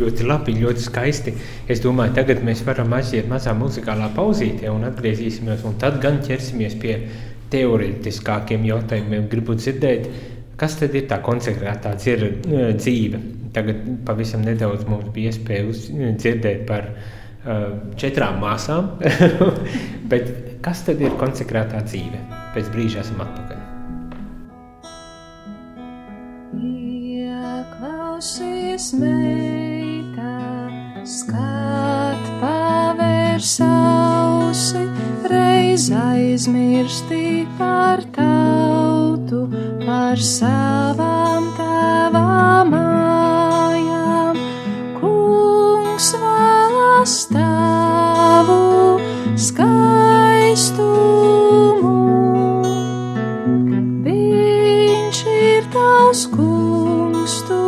[0.00, 1.34] Ļoti labi, ļoti skaisti.
[1.70, 5.64] Es domāju, tagad mēs varam aiziet mazā muzikālā pauzītē un atgriezīsimies.
[5.68, 6.96] Un tad gan ķersimies pie
[7.50, 9.28] teorētiskākiem jautājumiem.
[9.30, 10.06] Gribu dzirdēt,
[10.60, 13.22] kas tad ir tā konsekrētā dzīve.
[13.54, 17.64] Tagad pavisam nedaudz mums bija iespēja uz, dzirdēt par uh,
[17.98, 18.92] četrām māsām,
[20.12, 20.30] bet
[20.62, 22.22] kas tad ir konsekrētā dzīve?
[22.54, 23.60] Pēc brīža esam atpakaļ.
[28.80, 30.40] Ieklausies meitā,
[31.04, 34.88] skat pavērs ausi,
[35.28, 39.42] reiz aizmirsti par tautu,
[39.84, 44.40] par savām tavām mājām.
[44.96, 48.96] Kungs vēlas tavu
[49.36, 50.88] skaistumu.
[54.08, 57.59] Viņš ir tavs kungs, tu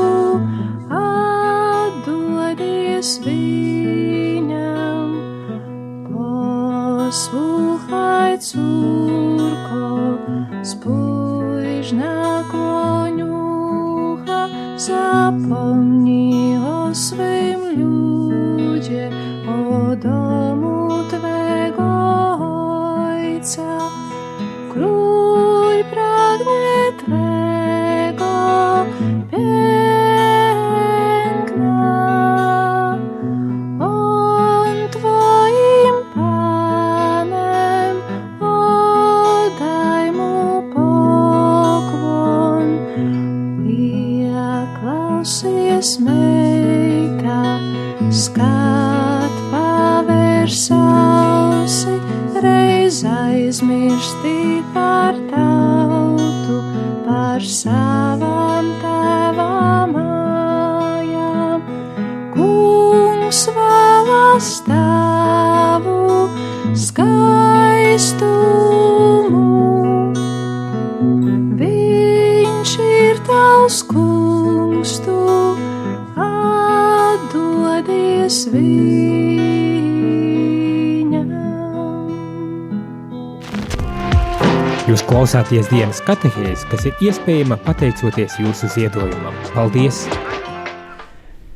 [85.32, 89.32] klausāties dienas katehēs, kas ir iespējama pateicoties jūsu ziedojumam.
[89.54, 90.02] Paldies!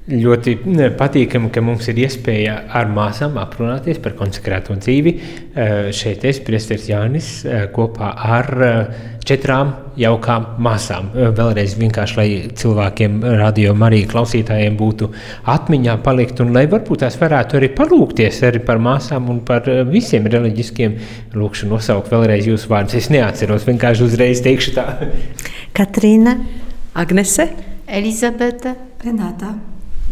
[0.09, 0.55] Ļoti
[0.97, 5.12] patīkami, ka mums ir iespēja ar māsām aprunāties par konsekrēto dzīvi.
[5.12, 11.09] Eh, Šeit es, Priesteris Jānis, eh, kopā ar eh, četrām jaukām māsām.
[11.15, 12.27] Vēlreiz vienkārši, lai
[12.61, 15.11] cilvēkiem, radio Marija klausītājiem būtu
[15.53, 20.29] atmiņā palikt un lai varbūt tās varētu arī palūkties arī par māsām un par visiem
[20.33, 20.99] reliģiskiem.
[21.37, 22.99] Lūkšu nosaukt vēlreiz jūsu vārdus.
[23.01, 24.87] Es neatceros, vienkārši uzreiz teikšu tā.
[25.77, 26.37] Katrīna,
[26.97, 27.51] Agnese,
[27.87, 29.57] Elizabete, Renāta.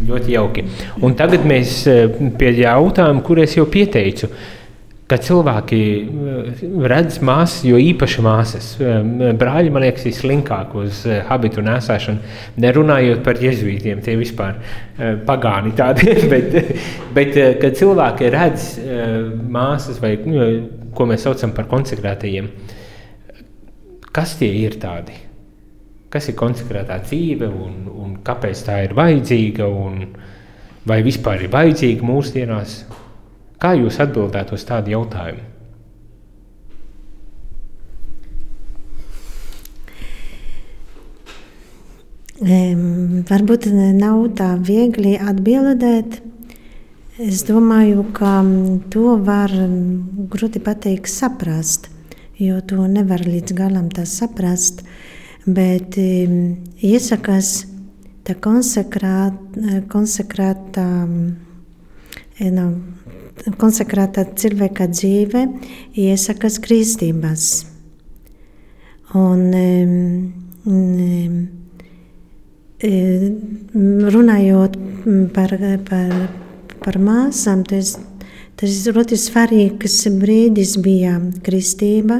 [0.04, 0.64] Ļoti jauki.
[1.06, 1.84] Un tagad mēs
[2.38, 4.28] pie jautājuma, kur es jau pieteicu.
[5.04, 9.02] Kad cilvēki eh, redz māsas, jo īpaši māsas, eh,
[9.36, 12.22] brāļi, man liekas, ir slinkāki uz eh, habitu nesāšanu,
[12.64, 14.62] nerunājot par jēzuītiem, tie vispār
[15.28, 16.08] pagāni tādi.
[16.32, 16.56] bet,
[17.12, 18.70] bet kad cilvēki redz
[19.52, 20.48] māsas, vai nu,
[20.96, 22.48] ko mēs saucam par konsekrētajiem,
[24.08, 25.20] kas tie ir tādi?
[26.08, 29.66] Kas ir konsekrētā dzīve un, un kāpēc tā ir vajadzīga?
[29.68, 30.04] Un
[30.88, 32.78] vai vispār ir vajadzīga mūsdienās?
[33.62, 35.50] Kā jūs atbildētu uz tādu jautājumu?
[42.44, 46.18] Varbūt nav tā viegli atbildēt.
[47.22, 48.42] Es domāju, ka
[48.90, 49.52] to var
[50.34, 51.86] grūti pateikt, saprast,
[52.42, 54.82] jo to nevar līdz galam saprast.
[55.46, 57.66] Bet em, iesakas
[58.24, 59.38] tā konsekrāt,
[59.92, 62.66] konsekrātā, mm, no,
[63.60, 65.44] konsekrātā cilvēka dzīve,
[65.98, 67.50] iesakas kristības.
[69.14, 69.50] Un,
[72.84, 72.88] E,
[74.12, 74.74] runājot
[75.32, 75.52] par,
[75.86, 76.10] par,
[76.82, 77.94] par māsām, tas,
[78.60, 81.14] tas ļoti svarīgs brīdis bija
[81.46, 82.18] kristība.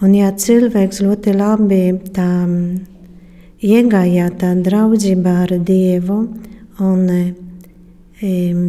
[0.00, 1.80] Un, ja cilvēks ļoti labi
[2.14, 2.28] tā
[3.58, 6.20] iegājā tā draudzībā ar Dievu
[6.86, 8.62] un um,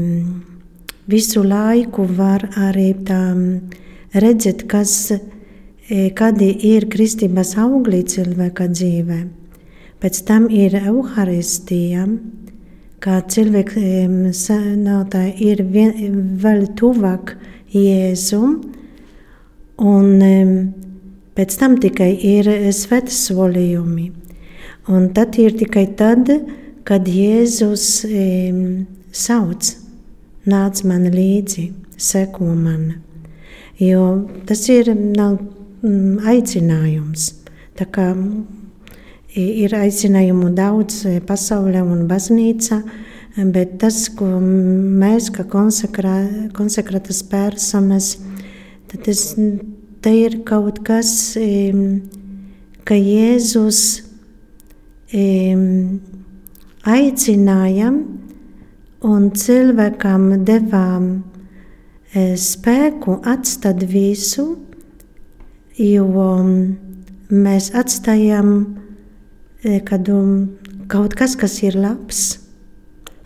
[1.11, 3.21] visu laiku var arī tā
[4.23, 5.11] redzēt, kas,
[6.17, 9.27] kādi ir kristības augļi cilvēka dzīvēm.
[10.01, 12.07] Pēc tam ir evaharistija,
[13.01, 15.93] kā cilvēkiem sanātā ir vien,
[16.41, 17.35] vēl tuvāk
[17.71, 18.55] Jēzum,
[19.77, 20.07] un
[21.37, 24.07] pēc tam tikai ir svētsolījumi.
[24.91, 26.31] Un tad ir tikai tad,
[26.83, 28.63] kad Jēzus um,
[29.13, 29.75] sauc,
[30.47, 33.01] nāc man līdzi, seko man.
[33.81, 35.39] Jo tas ir nav,
[35.83, 37.31] um, aicinājums.
[37.77, 38.11] Tā kā
[39.37, 42.81] ir aicinājumu daudz pasaulē un baznīca,
[43.53, 46.17] bet tas, ko mēs, kā konsekrā,
[46.57, 48.17] konsekrētas personas,
[48.91, 49.23] tad tas,
[50.03, 51.37] te ir kaut kas,
[52.83, 53.81] ka Jēzus
[56.91, 57.93] aicināja
[59.07, 61.07] un cilvēkam devām
[62.13, 64.45] e, spēku atstāt visu,
[65.77, 66.61] jo mm,
[67.33, 68.53] mēs atstājam
[69.63, 70.19] e, kādu,
[70.91, 72.37] kaut kas, kas ir labs.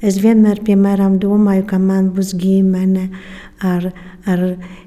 [0.06, 3.10] Es vienmēr, piemēram, domāju, ka man būs ģimene
[3.66, 3.90] ar,
[4.30, 4.44] ar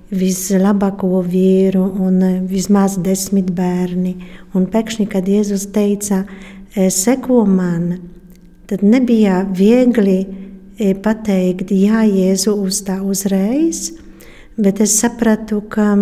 [0.09, 4.15] vislabāko vīru un vismaz desmit bērni.
[4.57, 6.23] Un pēkšņi, kad Jēzus teica,
[6.77, 7.97] seko man,
[8.69, 10.21] tad nebija viegli
[10.79, 13.93] pateikt, jā, Jēzu uz tā uzreiz,
[14.59, 15.97] bet es sapratu, ka,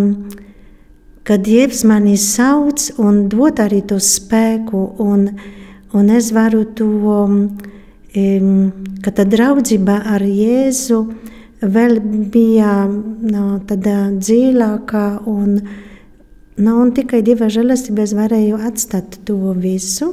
[1.24, 5.30] ka Dievs mani sauc un dod arī to spēku, un,
[5.96, 6.90] un es varu to,
[9.04, 11.00] ka tā draudzība ar Jēzu
[11.60, 12.00] vēl
[12.32, 15.60] bija no, tāda dziļākā un,
[16.56, 20.12] no, un tikai Dieva žēlastības varēju atstāt to visu.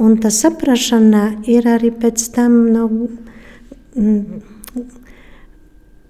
[0.00, 2.88] Un tā saprāšana ir arī pēc tam, no,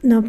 [0.03, 0.23] no,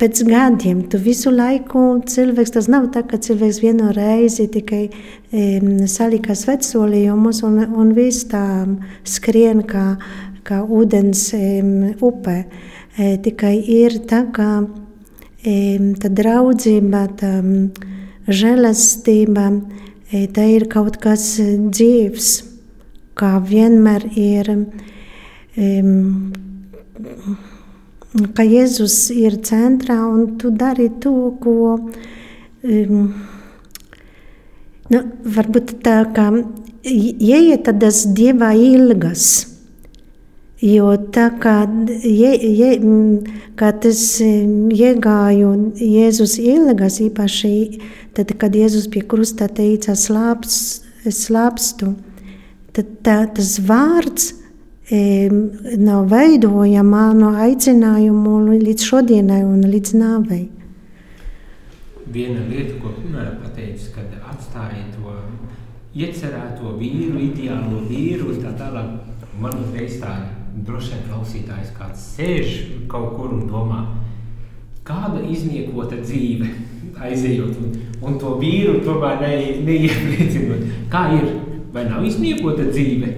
[0.00, 0.82] pēc gadiem.
[0.90, 7.42] Tu visu laiku cilvēks, tas nav tā, ka cilvēks vienu reizi tikai um, salika svecolījumus
[7.46, 8.44] un, un viss tā
[9.08, 9.86] skrien kā,
[10.46, 12.42] kā ūdens um, upe.
[12.96, 17.32] E, tikai ir tā, ka um, tā draudzība, tā
[18.26, 19.50] žēlastība,
[20.10, 22.32] e, tā ir kaut kas dzīvs
[23.16, 24.50] kā vienmēr ir,
[25.56, 26.02] um,
[28.36, 33.10] ka Jēzus ir centrā un tu dari to, ko um,
[34.92, 35.02] nu,
[35.36, 36.30] varbūt tā kā
[36.86, 39.52] ieiet tādas dieva ilgas.
[40.64, 41.66] Jo tā kā,
[42.00, 42.70] je, je,
[43.60, 47.52] kad es iegāju Jēzus ilgas, īpaši
[48.16, 51.92] tad, kad Jēzus pie krusta teica slāps, slāpstu,
[52.72, 54.32] tad tā, tas vārds
[54.90, 60.44] nav veidojama no aicinājumu līdz šodienai un līdz nāvei.
[62.06, 62.92] Viena lieta, ko
[63.42, 65.10] pateicis, kad atstāja to
[65.96, 68.92] iecerēto vīru, ideālo vīru un tā tālāk,
[69.40, 70.12] man uzreiz tā
[70.66, 72.54] droši vien klausītājs kāds sēž
[72.88, 73.80] kaut kur un domā,
[74.86, 76.52] kāda izniekota dzīve
[77.08, 77.74] aizejot un,
[78.06, 79.32] un to vīru tomēr ne,
[79.66, 80.70] neiepriecinot.
[80.92, 81.32] Kā ir?
[81.74, 83.16] Vai nav izniekota dzīve?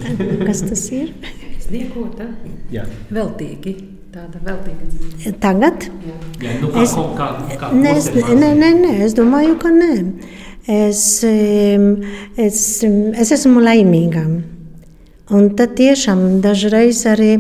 [0.49, 1.13] Kas tas ir?
[1.69, 2.25] Izniekota?
[2.73, 2.85] Jā.
[3.13, 3.75] Veltīgi.
[4.09, 5.33] Tāda veltīga dzīve.
[5.43, 5.85] Tagad?
[6.01, 6.15] Jā.
[6.41, 7.27] Jā, nu kā, Es- kā,
[7.61, 9.91] kā Nē, es, nē, nē, nē, es domāju, ka nē.
[10.69, 14.25] Es, es, es esmu laimīga.
[15.29, 17.35] Un tad tiešām dažreiz arī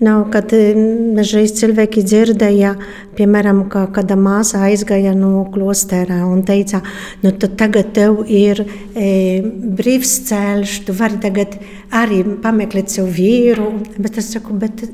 [0.00, 2.70] nav, kad em, dažreiz cilvēki dzirdēja,
[3.18, 6.80] piemēram, ka kāda māsa aizgāja no klostera un teica,
[7.20, 9.10] nu tad tagad tev ir e,
[9.76, 11.58] brīvs ceļš, tu vari tagad
[11.92, 13.68] arī pameklēt sev vīru.
[14.00, 14.86] Bet es saku, bet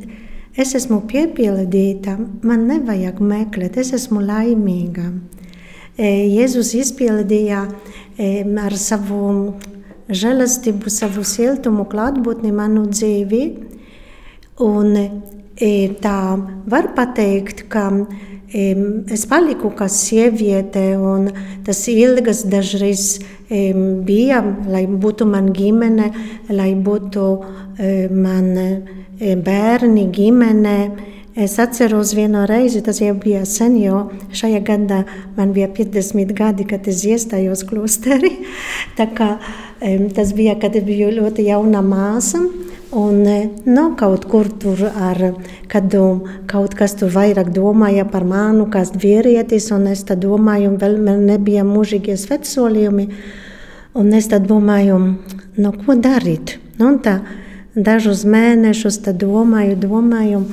[0.58, 5.12] es esmu piepildīta, man nevajag meklēt, es esmu laimīga.
[5.94, 7.68] E, Jēzus izpildīja
[8.18, 9.52] e, ar savu
[10.08, 13.42] žēlastību, savu siltumu, klātbūtni manu dzīvi.
[14.62, 16.18] Un e, tā
[16.70, 17.88] var pateikt, ka
[18.52, 21.30] es paliku kā sieviete, un
[21.64, 23.72] tas ilgas dažreiz e,
[24.04, 26.10] bija, lai būtu man ģimene,
[26.52, 27.28] lai būtu
[27.78, 28.52] e, man
[29.22, 30.76] bērni, ģimene.
[31.34, 34.02] Es atceros vienu reizi, tas jau bija sen, jo
[34.36, 34.98] šajā gadā
[35.32, 38.34] man bija 50 gadi, kad es iestājos klosterī.
[38.98, 39.28] Tā kā,
[40.12, 42.42] tas bija, kad es biju ļoti jauna māsa.
[42.92, 45.16] Un eh, no kaut kur tur ar
[45.72, 46.02] kādu,
[46.44, 50.98] kaut kas tur vairāk domāja par manu, kas vīrietis, un es tad domāju, un vēl
[51.00, 53.08] man nebija mūžīgie svetsolījumi.
[53.96, 55.00] Un es tad domāju,
[55.56, 56.58] nu, ko darīt?
[56.76, 57.22] Nu, tā
[57.72, 60.44] dažus mēnešus domāju, domāju.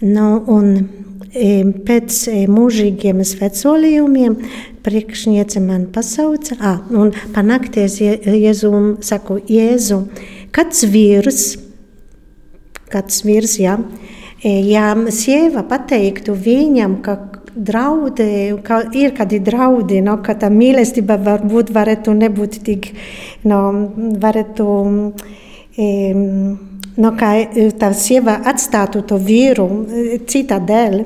[0.00, 0.68] Nu, un
[1.36, 4.38] e, pēc e, mūžīgiem svecolījumiem
[4.80, 9.98] priekšniece man pasauca, ah, un panākties Jēzum, saku, Jēzu,
[10.56, 11.50] kāds vīrs,
[12.88, 13.76] kāds vīrs, jā,
[14.40, 17.18] e, ja sieva pateiktu viņam, ka
[17.52, 22.92] draudi, ka ir kādi draudi, no, ka tā mīlestība varbūt varētu nebūt tik,
[23.44, 23.60] no,
[24.24, 24.66] varētu,
[25.76, 26.58] um,
[27.00, 27.30] no, kā
[27.80, 30.98] tā sieva atstātu to vīru e, cita dēļ,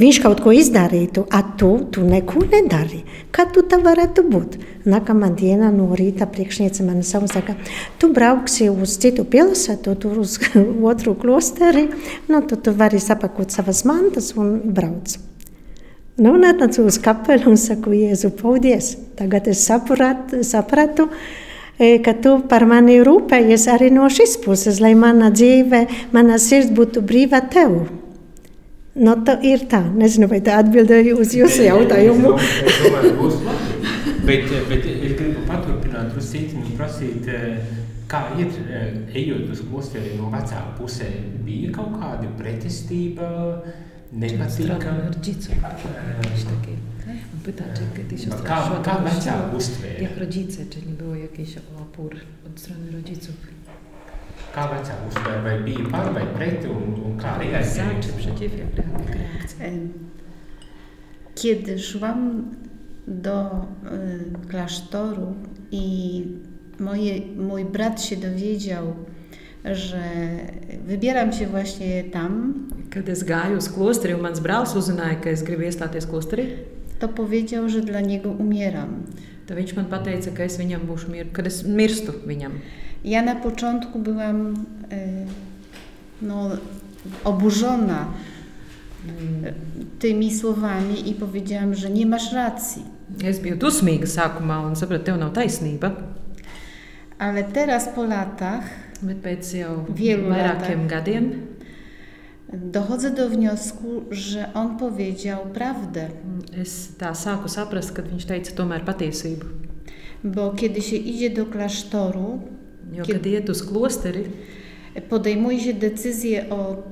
[0.00, 3.02] viņš kaut ko izdarītu, a tu, tu neko nedari.
[3.34, 4.56] Kā tu tā varētu būt?
[4.88, 7.56] Nākamā diena no rīta priekšniece man saka,
[7.98, 10.38] tu brauksi uz citu pilsētu, tur uz
[10.90, 11.88] otru klosteri,
[12.28, 15.16] nu, tu, tu vari sapakot savas mantas un brauc.
[16.14, 18.92] Nu, un atnācu uz kapelu un saku, Jēzu, paldies.
[19.18, 21.43] Tagad es sapratu, sapratu e,
[21.78, 26.70] E, ka tu par mani rūpējies arī no šīs puses, lai mana dzīve, mana sirds
[26.70, 27.74] būtu brīva tev.
[28.94, 29.82] Nu, no tā ir tā.
[29.90, 32.36] Nezinu, vai tā atbildēja uz jūsu jautājumu.
[32.38, 33.74] Es domāju, būs labi.
[34.24, 37.58] Bet, eh, bet eh, es gribu paturpināt, uzsīt un prasīt, eh,
[38.08, 38.54] kā ir,
[39.12, 41.10] ejot uz klosteri no vecā pusē,
[41.44, 43.28] bija kaut kāda pretestība,
[44.14, 44.78] nepatīkam?
[44.78, 45.58] Strādājot ar džitsu.
[45.58, 46.83] Viņš tā ir.
[47.44, 48.82] pyta, czy kiedyś ostraszyła
[50.00, 52.16] jak rodzice, czy nie było jakiś opór
[52.46, 53.34] od strony rodziców.
[57.64, 59.66] Za czy przeciw, jak reakcja?
[61.34, 62.50] Kiedy szłam
[63.08, 63.58] do e,
[64.48, 65.34] klasztoru
[65.70, 66.24] i
[66.80, 68.94] moje, mój brat się dowiedział,
[69.64, 70.02] że
[70.86, 72.54] wybieram się właśnie tam.
[72.90, 76.73] Kad es gāju uz klosteri un mans brālis uzzināja, ka es gribu iestāties klosterī
[77.04, 79.02] to powiedział, że dla niego umieram.
[79.46, 82.52] tad viņš man teica, ka es viņam būšu mir, kad es mirstu viņam.
[83.04, 84.54] Ja na początku byłam
[84.92, 85.26] y,
[86.22, 86.50] no,
[87.24, 88.06] oburzona
[89.44, 89.54] y,
[89.98, 92.82] tymi słowami i powiedziałam, że nie masz racji.
[93.24, 95.90] Es biju dusmīga sākumā un sapratu, tev nav taisnība.
[97.18, 98.64] Ale teraz po latach
[99.02, 100.88] Bet pēc jau vairākiem latach.
[100.88, 101.53] gadiem
[102.56, 106.08] dochodzę do wniosku, że on powiedział prawdę.
[106.62, 109.44] es tā sāku saprast, ka viņš teica tomēr patiesību.
[110.24, 112.40] Bo kiedy się idzie do klasztoru,
[112.92, 114.24] Jo, Kie- kad iet uz klosteri,
[115.08, 116.82] podejmuje się decyzję o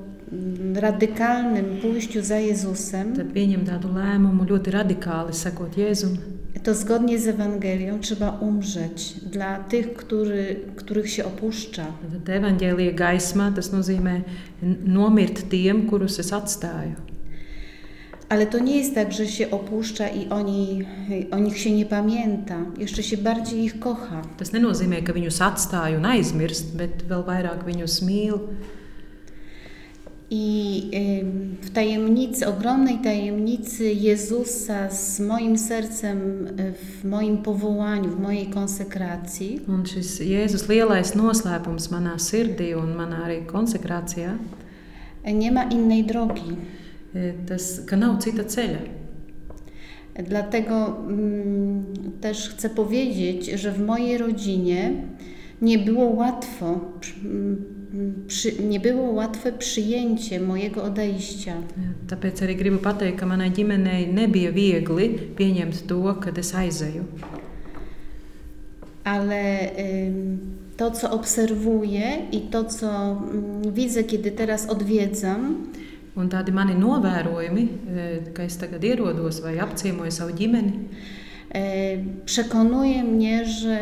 [0.75, 6.17] radykalnym pójściu za Jezusem, tad pieņem tādu lēmumu ļoti radikāli sekot Jēzum.
[6.63, 11.85] to zgodnie z Ewangelią trzeba umrzeć dla tych, który, których się opuszcza.
[12.11, 14.21] Tad evanģēlīja gaismā tas nozīmē
[14.63, 16.95] n- nomirt tiem, kurus es atstāju.
[18.29, 20.83] Ale to nie jest tak, że się opuszcza i oni,
[21.31, 22.57] o nich się nie pamięta.
[22.77, 24.21] Jeszcze się bardziej ich kocha.
[24.37, 28.39] Tas nenozīmē, ka viņus atstāju un aizmirst, bet vēl vairāk viņus mīlu.
[30.35, 30.89] I
[31.61, 39.59] w tajemnicy, ogromnej tajemnicy Jezusa z moim sercem, y, w moim powołaniu, w mojej konsekracji,
[39.67, 44.37] Un šis Jēzus lielais noslēpums manā sirdī un manā arī konsekrācijā,
[45.33, 46.57] nie ma innej drogi.
[47.13, 48.81] e, tas, ka nav cita ceļa.
[50.29, 51.85] Dlatego mm,
[52.21, 54.93] też chcę powiedzieć, że w mojej rodzinie
[55.61, 56.79] nie było łatwo,
[58.27, 61.53] przy- nie było łatwe przyjęcie mojego odejścia.
[62.07, 67.03] Tāpēc arī gribu pateikt, ka manai ģimenei nebija viegli pieņemt to, kad es aizēju.
[69.03, 69.69] Ale
[70.77, 75.55] to, co obserwuję i to, co mm, widzę, kiedy teraz odwiedzam,
[76.15, 77.63] Un tādi mani novērojumi,
[77.97, 80.73] e, ka es tagad ierodos vai apciemoju savu ģimeni,
[81.49, 83.77] e, przekonuje mnie, że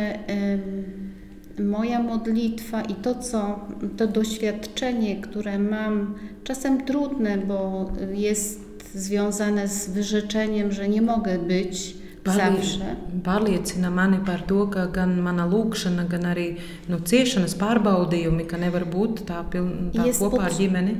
[1.59, 3.59] moja modlitwa i to, co
[3.97, 8.59] to doświadczenie, które mam, czasem trudne, bo jest
[8.95, 12.95] związane z wyrzeczeniem, że nie mogę być zawsze.
[13.23, 16.57] pārliecina mani par to, ka gan mana lūkšana, gan arī
[16.89, 20.95] nu, ciešanas pārbaudījumi, ka nevar būt tā, piln, tā Jest kopā ar pod- ģimeni.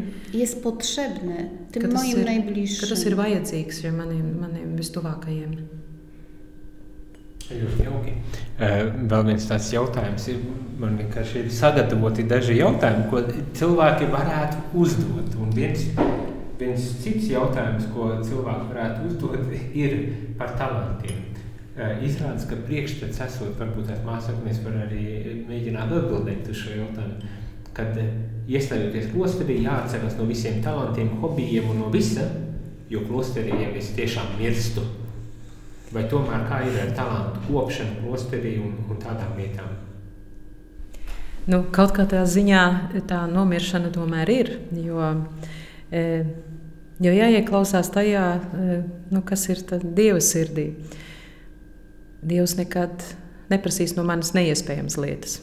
[1.89, 2.25] Tas, ir,
[2.81, 5.80] ka tas ir vajadzīgs maniem, maniem vistuvākajiem.
[7.49, 8.13] Ļoti jauki.
[9.11, 10.43] Vēl viens tāds jautājums ir.
[10.81, 13.19] Man vienkārši ir sagatavoti daži jautājumi, ko
[13.57, 15.35] cilvēki varētu uzdot.
[15.41, 15.83] Un viens,
[16.57, 19.97] viens cits jautājums, ko cilvēki varētu uzdot, ir
[20.39, 21.19] par talantiem.
[22.05, 27.29] Izrādās, ka priekšstats esot, varbūt tās māsas, mēs varam arī mēģināt atbildēt uz šo jautājumu.
[27.77, 27.95] Kad
[28.51, 32.25] iesaistīties klosterī, jāatcerās no visiem talantiem, hobijiem un no visa,
[32.91, 34.83] jo klosterī jau es tiešām mirstu.
[35.91, 39.73] Vai tomēr kā ir ar talantu kopšanu, klosterī un, un tādām lietām?
[41.51, 42.63] Nu, kaut kā tā ziņā
[43.09, 44.51] tā nomiršana tomēr ir.
[44.77, 45.09] Jo,
[45.91, 46.03] e,
[47.01, 48.77] jo jāieklausās tajā, e,
[49.11, 50.69] nu, kas ir Dieva sirdī.
[52.21, 53.03] Dievs nekad
[53.51, 55.39] neprasīs no manis neiespējamas lietas.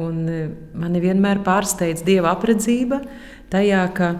[0.00, 0.40] Un e,
[0.74, 3.04] mani vienmēr pārsteidz Dieva apredzība
[3.52, 4.10] tajā, ka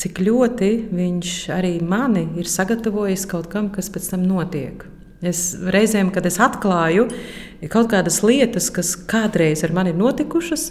[0.00, 4.86] cik ļoti Viņš arī mani ir sagatavojis kaut kam, kas pēc tam notiek.
[5.20, 7.10] Es reizēm, kad es atklāju
[7.68, 10.70] kaut kādas lietas, kas kādreiz ar mani ir notikušas,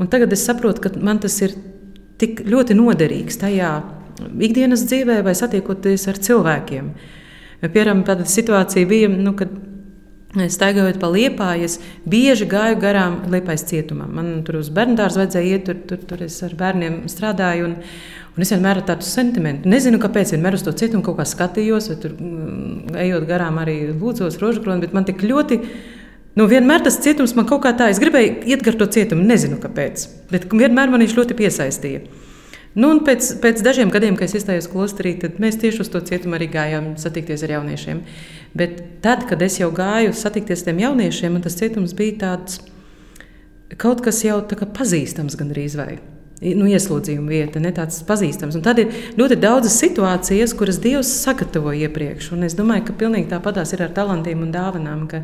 [0.00, 1.52] un tagad es saprotu, ka man tas ir
[2.20, 3.74] tik ļoti noderīgs tajā
[4.40, 6.94] ikdienas dzīvē vai satiekoties ar cilvēkiem.
[7.60, 9.52] Piemēram, tāda situācija bija, nu, kad
[10.30, 14.12] Staigājot pa liepāju, es bieži gāju garām liepais cietumam.
[14.14, 17.66] Man tur uz bērnu dārzu vajadzēja iet, tur, tur, tur es ar bērniem strādāju.
[17.66, 17.72] Un,
[18.36, 21.90] un es vienmēr ar tādu sentimentu, nezinu, kāpēc, vienmēr uz to cietumu kaut kā skatījos,
[21.90, 25.60] vai tur mm, ejot garām arī lūdzos rožkroni, bet man tik ļoti.
[26.38, 29.58] Nu, vienmēr tas cietums man kaut kā tā, es gribēju iet gar to cietumu, nezinu
[29.62, 32.04] kāpēc, bet vienmēr man viņš ļoti piesaistīja.
[32.78, 36.38] Nu, pēc, pēc dažiem gadiem, kad es iestājos klosterī, tad mēs tieši uz to cietumu
[36.38, 38.04] arī gājām satikties ar jauniešiem.
[38.54, 42.60] Bet tad, kad es jau gāju satikties ar tiem jauniešiem, un tas cietums bija tāds
[43.78, 45.98] kaut kas jau tā pazīstams gandrīz vai
[46.40, 48.56] nu, ieslodzījuma vieta, ne tāds pazīstams.
[48.56, 52.32] Un tad ir ļoti daudzas situācijas, kuras Dievs sagatavo iepriekš.
[52.36, 55.22] Un es domāju, ka pilnīgi tāpatās ir ar talantiem un dāvanām, ka,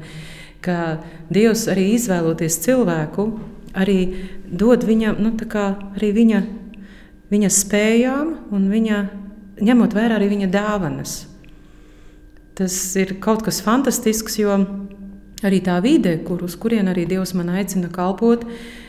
[0.64, 0.78] ka
[1.32, 3.30] Dievs arī izvēloties cilvēku,
[3.76, 3.98] arī
[4.46, 5.32] dod viņam, nu,
[5.96, 6.42] arī viņa,
[7.32, 9.02] viņa spējām un viņa,
[9.64, 11.18] ņemot vērā arī viņa dāvanas.
[12.56, 14.52] Tas ir kaut kas fantastisks, jo
[15.44, 18.84] arī tā vide, kur, uz kurien arī Dievs man aicina kalpot, uh,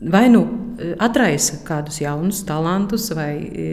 [0.00, 0.42] vai nu
[0.78, 3.66] e, atraisa kādus jaunus talantus, vai e,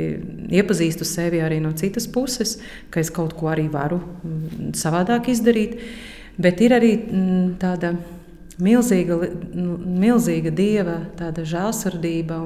[0.55, 2.57] iepazīstu sevi arī no citas puses,
[2.89, 5.77] ka es kaut ko arī varu mm, savādāk izdarīt.
[6.39, 7.93] Bet ir arī mm, tāda
[8.63, 9.19] milzīga,
[9.53, 12.41] milzīga dieva žēlsirdība.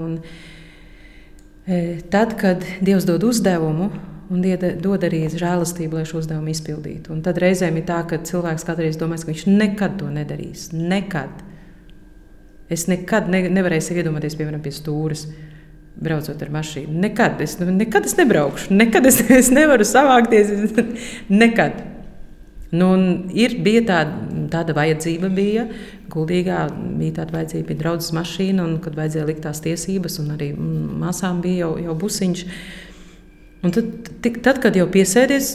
[1.67, 1.79] E,
[2.11, 3.91] tad, kad Dievs dod uzdevumu,
[4.31, 4.43] un
[4.83, 7.11] dod arī žēlastību, lai šo uzdevumu izpildītu.
[7.15, 10.69] Un tad reizēm ir tā, ka cilvēks kādreiz domā, ka viņš nekad to nedarīs.
[10.75, 11.43] Nekad.
[12.73, 15.27] Es nekad ne, nevarēju iedomāties, piemēram, pie stūres.
[15.97, 16.93] Braucot ar mašīnu.
[17.01, 20.51] Nekad es, nu, nekad es nebraukšu, nekad es, es nevaru savākties.
[21.43, 21.79] nekad.
[22.67, 22.89] Nu,
[23.31, 25.69] ir, bija tāda, tāda vajadzība, bija
[26.11, 26.65] gudrīgā,
[26.99, 31.39] bija tāda vajadzība, bija draudzes mašīna, un kad vajadzēja likt tās tiesības, un arī māsām
[31.43, 32.43] bija jau, jau busiņš.
[33.65, 33.87] Un tad,
[34.21, 35.53] tik, tad, kad jau piesēdies,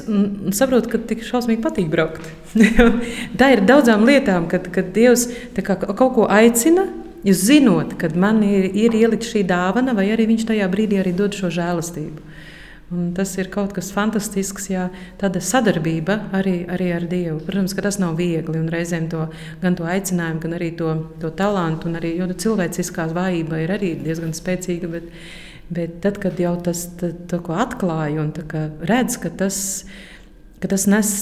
[0.56, 2.24] saprotu, ka tik šausmīgi patīk braukt.
[3.38, 5.28] tā ir daudzām lietām, kad, kad Dievs
[5.60, 6.88] kā, kaut ko aicina,
[7.22, 11.12] Jūs zinot, kad man ir, ir ielikt šī dāvana, vai arī viņš tajā brīdī arī
[11.14, 12.24] dod šo žēlastību.
[12.92, 14.88] Un tas ir kaut kas fantastisks, jā,
[15.20, 17.38] tāda sadarbība arī, arī ar Dievu.
[17.46, 19.28] Protams, ka tas nav viegli, reizēm to,
[19.62, 20.90] gan to aicinājumu, gan arī to,
[21.22, 24.90] to talantu, un arī cilvēciskā vājība ir arī diezgan spēcīga.
[24.92, 25.08] Bet,
[25.72, 26.84] bet tad, kad jau tas
[27.64, 28.34] atklāja un
[28.90, 29.62] redz, ka tas,
[30.60, 31.14] ka tas nes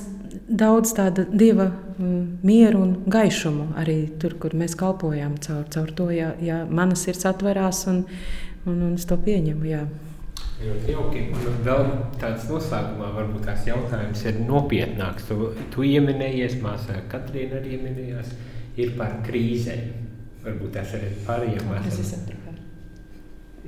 [0.48, 6.10] daudz tāda dieva mm, mieru un gaišumu arī tur, kur mēs kalpojam caur, caur to,
[6.14, 8.04] ja, ja mana sirds atverās un,
[8.66, 9.68] un, un es to pieņemu.
[9.70, 9.84] Jā.
[10.60, 11.22] Ļoti jauki.
[11.32, 11.86] Un vēl
[12.20, 15.30] tāds noslēgumā varbūt tās jautājums ir nopietnāks.
[15.30, 18.34] Tu, tu ieminējies, māsā Katrīna arī ieminējās,
[18.80, 19.88] ir par krīzēm.
[20.44, 22.28] Varbūt tās arī pārējām māsām.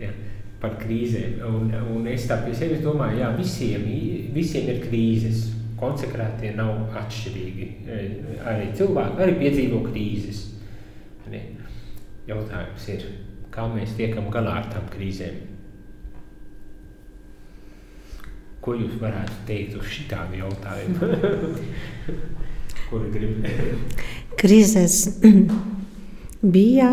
[0.01, 0.13] Jā,
[0.61, 1.41] par krīzēm.
[1.49, 3.89] Un, un es tā pie sevis domāju, jā, visiem,
[4.37, 5.49] visiem ir krīzes
[5.83, 7.69] konsekrētie nav atšķirīgi.
[7.85, 8.01] E,
[8.47, 10.49] arī cilvēki arī piedzīvo krīzes.
[12.29, 13.07] Jautājums ir,
[13.51, 15.41] kā mēs tiekam galā ar tām krīzēm?
[18.63, 21.09] Ko jūs varētu teikt uz šitādu jautājumu?
[22.89, 23.99] Kuru gribat?
[24.43, 25.19] Krīzes
[26.55, 26.93] bija,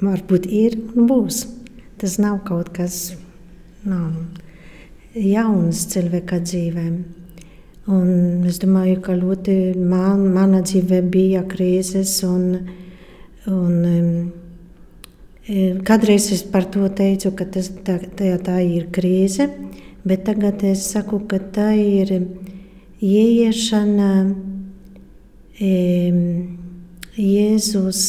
[0.00, 1.44] varbūt ir un būs.
[2.00, 3.10] Tas nav kaut kas
[3.84, 4.14] nav
[5.12, 7.19] jauns cilvēka dzīvēm.
[7.90, 12.12] Un es domāju, ka ļoti man, mana dzīve bija krīzes.
[12.22, 12.68] Un,
[13.50, 19.48] un, um, kādreiz es par to teicu, ka tas, tā, tā, tā ir krīze,
[20.06, 22.12] bet tagad es saku, ka tā ir
[23.02, 24.12] ieiešana
[25.58, 26.20] um,
[27.18, 28.04] Jēzus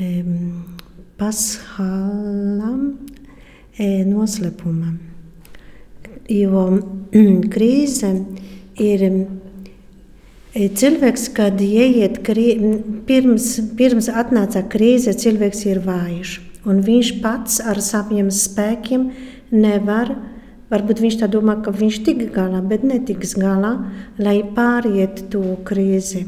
[0.00, 0.64] um,
[1.20, 2.82] paschālam
[4.10, 4.98] noslēpumam.
[6.34, 6.66] Jo
[7.54, 8.46] krīze ir
[8.80, 12.48] e, cilvēks, kad ieiet krī,
[13.08, 13.48] pirms,
[13.78, 16.40] pirms atnāca krīze, cilvēks ir vājš.
[16.66, 19.10] Un viņš pats ar saviem spēkiem
[19.54, 20.10] nevar,
[20.72, 23.76] varbūt viņš tā domā, ka viņš tik galā, bet netiks galā,
[24.18, 26.26] lai pāriet to krīzi.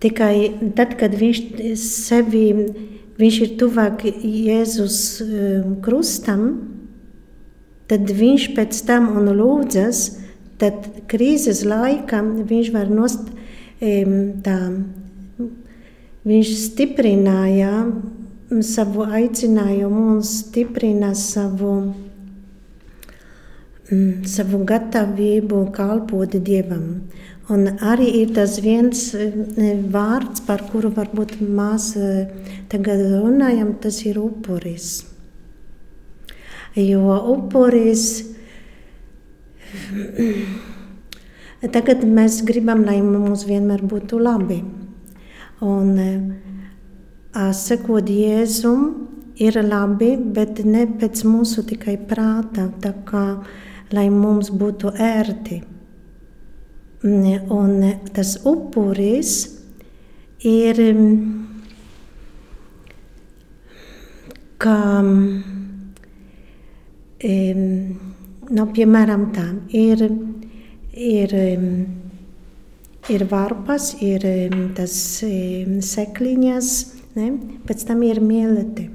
[0.00, 1.40] Tikai tad, kad viņš
[1.76, 2.44] sevi,
[3.20, 5.48] viņš ir tuvāk Jēzus e,
[5.84, 6.46] krustam,
[7.90, 10.19] tad viņš pēc tam un lūdzas,
[10.60, 13.30] tad krīzes laikā viņš var nost,
[13.80, 14.58] tā,
[16.28, 17.74] viņš stiprināja
[18.66, 21.74] savu aicinājumu un stiprina savu,
[24.28, 26.86] savu gatavību kalpot Dievam.
[27.50, 29.08] Un arī ir tas viens
[29.90, 31.88] vārds, par kuru varbūt mēs
[32.70, 35.00] tagad runājam, tas ir upuris.
[36.78, 38.04] Jo upuris
[41.74, 44.62] Tagad mēs gribam, lai mums vienmēr būtu labi.
[45.60, 45.98] Un
[47.56, 48.84] sekot Jēzum
[49.40, 53.26] ir labi, bet ne pēc mūsu tikai prāta, tā kā
[53.92, 55.62] lai mums būtu ērti.
[57.04, 57.70] Un
[58.14, 59.30] tas upuris
[60.44, 60.76] ir
[64.60, 64.80] kā
[67.22, 68.09] Um,
[68.50, 69.46] nu, piemēram, tā
[69.76, 70.06] ir,
[70.94, 71.34] ir,
[73.10, 74.26] ir varpas, ir
[74.76, 74.94] tas
[75.90, 76.72] sekliņas,
[77.18, 77.28] ne?
[77.68, 78.90] pēc tam ir mieleti.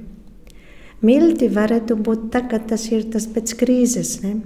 [1.06, 4.20] Milti varētu būt tagad, tas ir tas pēc krīzes.
[4.24, 4.38] Ne?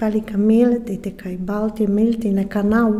[0.00, 2.94] Palika milti, tikai balti milti, nekā nav.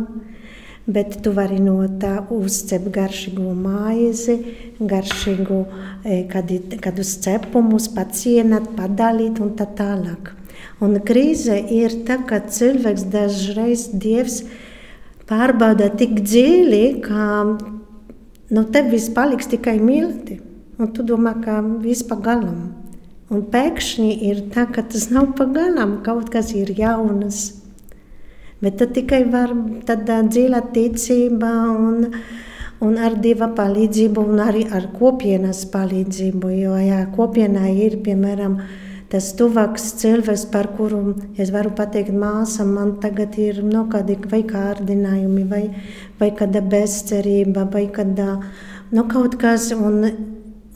[0.91, 4.35] Bet tu vari no tā uzcept garšīgu maizi,
[4.79, 10.33] garšīgu e, kādi, kādus cepumus, pacienāt, padalīt un tā tālāk.
[10.81, 14.41] Un krīze ir tā, ka cilvēks dažreiz dievs
[15.29, 17.25] pārbauda tik dziļi, ka
[18.51, 20.39] no tevis paliks tikai milti.
[20.81, 22.71] Un tu domā, ka viss pagalam.
[23.31, 27.43] Un pēkšņi ir tā, ka tas nav pagalam, kaut kas ir jaunas.
[28.61, 29.53] Bet tad tikai var
[29.85, 32.09] tāda dziļa ticība un,
[32.81, 36.51] un ar dieva palīdzību un arī ar kopienas palīdzību.
[36.57, 38.57] Jo jā, kopienā ir, piemēram,
[39.11, 44.43] tas tuvāks cilvēks, par kuru es varu pateikt māsam, man tagad ir no kādi vai
[44.47, 45.63] kārdinājumi, vai,
[46.19, 48.37] vai kāda bezcerība, vai kāda,
[48.95, 50.05] no kaut kas, un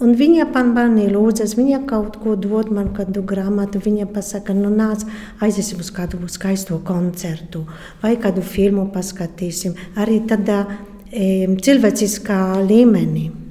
[0.04, 4.68] Un viņa man mani lūdzas, viņa kaut ko dod man kādu grāmatu, viņa pasaka, nu
[4.68, 5.06] nāc,
[5.40, 7.64] aiziesim uz kādu skaisto koncertu
[8.02, 9.78] vai kādu filmu paskatīsim.
[9.96, 10.66] Arī tādā
[11.08, 13.45] e, cilvēciskā līmenī.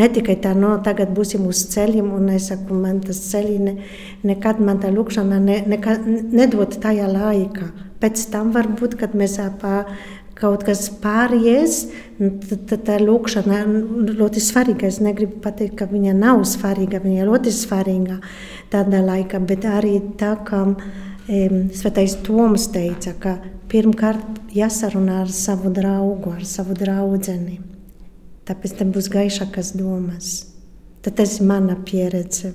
[0.00, 3.74] Ne tikai tā, no tagad būsim uz ceļiem, un es saku, man tas ceļi ne,
[4.24, 7.68] nekad man tā lūkšana ne, nekad, nedod tajā laikā.
[8.00, 9.82] Pēc tam varbūt, kad mēs apā
[10.42, 11.84] kaut kas pāries,
[12.18, 13.60] tad tā lūkšana
[14.16, 14.88] ļoti svarīga.
[14.88, 18.16] Es negribu pateikt, ka viņa nav svarīga, viņa ļoti svarīga
[18.72, 23.36] tādā laikā, bet arī tā, ka um, Svētais Toms teica, ka
[23.68, 27.60] pirmkārt jāsarunā ar savu draugu, ar savu draudzeni.
[28.48, 30.34] Tāpēc tam būs gaišākas domas.
[31.02, 32.54] Tad tas ir mana pieredze.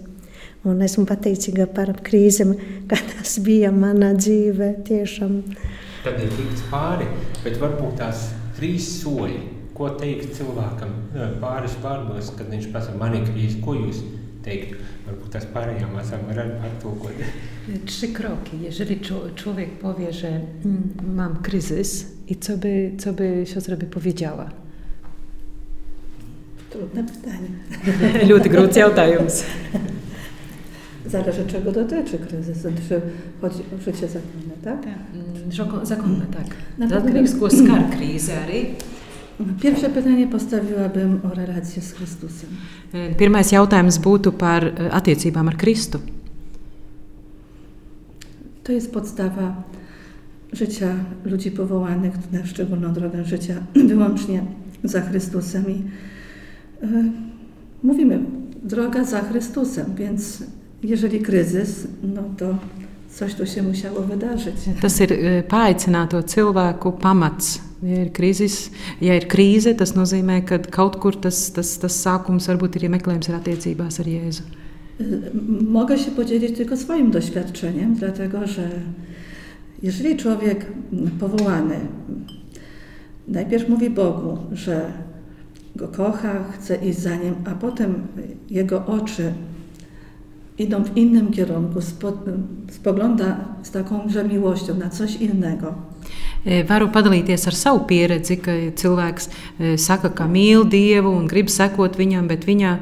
[0.67, 2.53] Un esmu pateicīga par krīzēm,
[2.89, 4.71] kā tas bija manā dzīvē.
[4.87, 5.41] Tiešām
[6.07, 7.07] tad ir tikts pāri,
[7.43, 9.39] bet varbūt tās trīs soļi.
[9.77, 10.93] Ko teikt cilvēkam
[11.41, 13.99] pāris vārdos, kad viņš pasaka, man ir krīze, ko jūs
[14.45, 14.79] teiktu?
[15.05, 17.19] Varbūt tās pārējām māsām var attulkot.
[17.85, 18.57] Trzy kroki.
[18.61, 18.99] Jeżeli
[19.35, 20.41] człowiek powie, że
[21.15, 24.66] mam kryzys i co by, co by siostra by powiedziała?
[26.69, 27.49] Trudne pytanie.
[28.29, 29.43] Ļoti grūts jautājums.
[31.07, 32.57] Zależy czego dotyczy kryzys.
[32.89, 33.01] Czy
[33.41, 34.83] chodzi o życie zakonne, tak?
[34.83, 35.87] tak.
[35.87, 36.47] Zakonne, tak.
[36.91, 37.83] Atkarīgs, ko skar.
[39.61, 42.49] Pierwsze pytanie postawiłabym o relację z Chrystusem.
[43.17, 45.99] Pirmais jautājums būtu par attiecībām ar Kristu.
[48.63, 49.63] To jest podstawa
[50.53, 50.95] życia
[51.25, 53.53] ludzi powołanych na szczególną drogę życia
[53.91, 54.43] wyłącznie
[54.83, 55.69] za Chrystusem.
[55.69, 56.16] I y,
[57.83, 58.19] mówimy,
[58.63, 60.43] droga za Chrystusem, więc
[60.83, 62.57] jeżeli kryzys, no to
[63.09, 64.55] coś tu się musiało wydarzyć.
[64.81, 65.11] Tas ir
[65.47, 67.59] paaicināto cilvēku pamats.
[67.83, 68.71] Ja ir, krīzis,
[69.01, 73.29] ja ir krīze, tas nozīmē, ka kaut kur tas, tas, tas sākums varbūt ir meklējums
[73.29, 74.41] ar attiecībās ar Jēzu.
[75.61, 78.69] Mogę się podzielić tylko swoim doświadczeniem, dlatego że
[79.83, 80.65] jeżeli człowiek
[81.19, 81.75] powołany
[83.27, 84.91] najpierw mówi Bogu, że
[85.77, 88.07] go kocha, chce iść za nim, a potem
[88.49, 89.33] jego oczy
[90.57, 91.79] idą w innym kierunku,
[92.71, 95.73] spogląda z takąże miłością na coś innego.
[96.67, 99.29] Varu padalīties ar savu pieredzi, ka cilvēks
[99.77, 102.77] saka, ka mīl Dievu un grib sekot viņam, bet viņa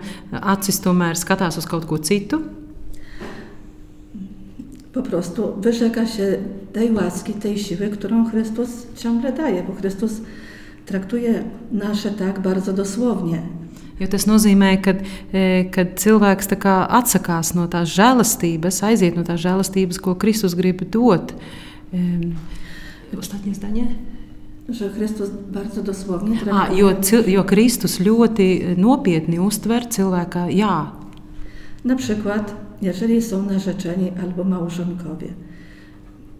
[0.53, 2.41] acis tomēr skatās uz kaut ko citu.
[4.93, 6.37] Po prostu wyrzeka się
[6.73, 10.21] tej łaski, tej siły, którą Chrystus ciągle daje, bo Chrystus
[10.85, 13.41] traktuje nasze tak bardzo dosłownie.
[13.99, 14.93] Jo tas nozīmē, ka
[15.71, 16.49] kad cilvēks
[16.89, 21.33] atsakās no tās žēlastības, aiziet no tās žēlastības, ko Kristus grib dot.
[23.19, 23.87] Ostatnie zdanie?
[24.69, 26.61] Że Chrystus bardzo dosłownie traktuje.
[26.61, 26.91] Ah, jo,
[27.27, 30.91] jo Kristus ļoti nopietni uztver cilvēka jā.
[31.85, 35.33] Na przykład, jeżeli są narzeczeni albo małżonkowie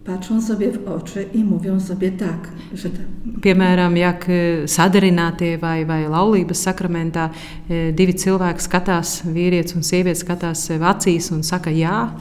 [0.06, 3.06] patrzą sobie w oczy i mówią sobie tak, że tak.
[3.42, 4.26] Piemēram, jak
[4.66, 7.30] sadarinātie vai, vai laulības sakramentā
[7.68, 12.14] divi cilvēki skatās, vīrietis un sieviete skatās sev acīs un saka jā.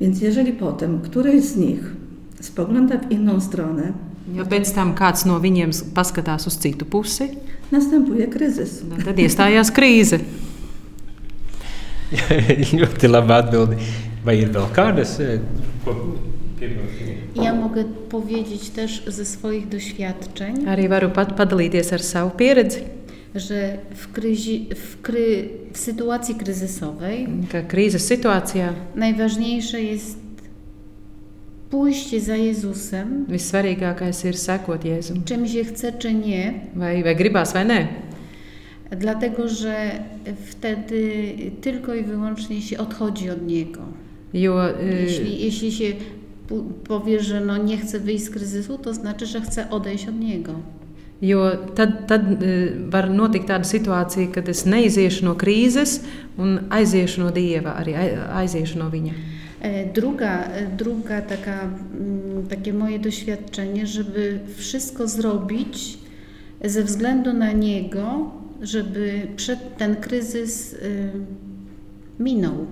[0.00, 1.80] Więc jeżeli potem któryś z nich
[2.40, 3.92] spogląda w inną stronę,
[4.34, 7.30] ja pēc tam kāds no viņiem paskatās uz citu pusi,
[7.72, 8.82] następuje kryzys.
[9.04, 10.20] Tad iestājās krīze.
[12.80, 13.76] ļoti labi atbildi.
[14.24, 15.16] Vai ir vēl kādas,
[15.84, 15.94] ko
[17.44, 20.54] Ja mogę powiedzieć też ze swoich doświadczeń.
[20.66, 22.80] Arī varu pat padalīties ar savu pieredzi.
[23.34, 30.18] że w, kryzi, w, kry, w sytuacji kryzysowej ka krīzes situācijā najważniejsze jest
[31.70, 35.24] pójście za Jezusem, vissvarīgākais ir sekot Jēzum.
[35.24, 37.86] czym się chce, czy nie, Vai, vai gribās vai nē?
[38.90, 39.90] dlatego że
[40.46, 41.02] wtedy
[41.60, 43.80] tylko i wyłącznie się odchodzi od Niego.
[44.34, 45.84] Jo e, Jeśli, jeśli się
[46.88, 50.52] powie, że no nie chce wyjść z kryzysu, to znaczy, że chce odejść od Niego.
[51.22, 52.38] Jo tad, tad eh,
[52.90, 56.00] var notikt tāda situācija, kad es neiziešu no krīzes
[56.38, 59.12] un aiziešu no dieva, arī ai- aiziešu no viņa.
[59.60, 61.68] E, Druga, e, druga taka,
[62.48, 65.98] takie moje doświadczenie, żeby wszystko zrobić
[66.64, 68.30] ze względu na Niego,
[68.62, 71.10] żeby przed ten kryzys y,
[72.20, 72.66] minął.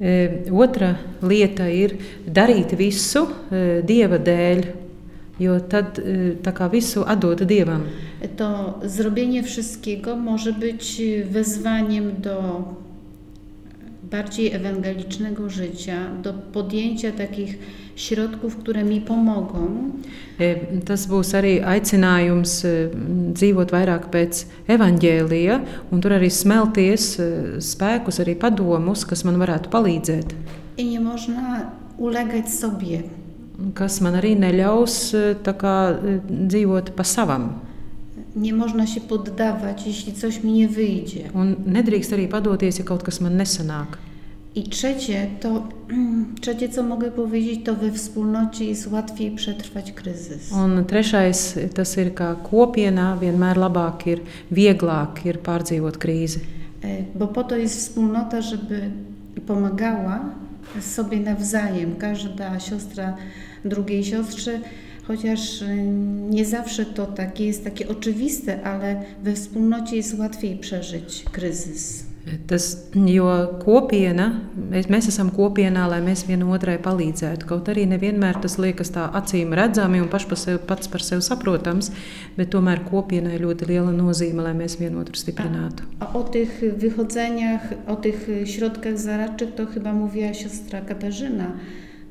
[0.00, 1.96] E, Otra lieta ir
[2.26, 4.62] darīt visu e, dieva dēļ,
[5.42, 7.82] jo tad e, tā kā visu atdot dievam.
[8.36, 12.64] To zrobienie wszystkiego może być wezwaniem do
[14.10, 17.58] bardziej ewangelicznego życia, do podjęcia takich
[17.96, 19.90] środków, które mi pomogą,
[20.38, 22.72] E, Tas būs arī aicinājums e,
[23.34, 25.56] dzīvot vairāk pēc evaņģēlija,
[25.90, 27.28] un tur arī smelties e,
[27.64, 30.34] spēkus, arī padomus, kas man varētu palīdzēt.
[30.78, 33.02] i nie można ulegać sobie.
[33.74, 35.98] Kas man arī neļaus kā,
[36.30, 37.50] dzīvot pa savam.
[38.38, 41.30] Nie można się poddawać, jeśli coś mi nie wyjdzie.
[41.34, 43.98] Un nedrīkst arī padoties, ja kaut kas man nesanāk.
[44.54, 45.68] I trzecie, to
[46.40, 50.52] trzecie, co mogę powiedzieć, to we wspólnocie jest łatwiej przetrwać kryzys.
[50.52, 56.40] Un trešais, tas ir, ka kopienā vienmēr labāk ir, vieglāk ir pārdzīvot krīzi.
[56.82, 58.90] E, Bo po to jest wspólnota, żeby
[59.46, 60.20] pomagała
[60.80, 63.16] sobie nawzajem, każda siostra
[63.64, 64.60] drugiej siostrze,
[65.08, 65.76] chociaż e,
[66.30, 72.08] nie zawsze to takie jest takie oczywiste, ale we wspólnocie jest łatwiej przeżyć kryzys.
[72.46, 73.28] Tas, jo
[73.62, 74.26] kopiena,
[74.70, 77.46] mēs, mēs esam kopienā, lai mēs vienotrai palīdzētu.
[77.48, 81.24] Kaut arī nevienmēr tas liekas tā acīm redzami un paš par sevi, pats par sevi
[81.24, 81.88] saprotams,
[82.36, 85.88] bet tomēr kopienai ļoti liela nozīme, lai mēs vienotru stiprinātu.
[86.04, 91.52] A o tych wychodzeniach, o tych środkach zaradczych to chyba mówiła siostra Katarzyna,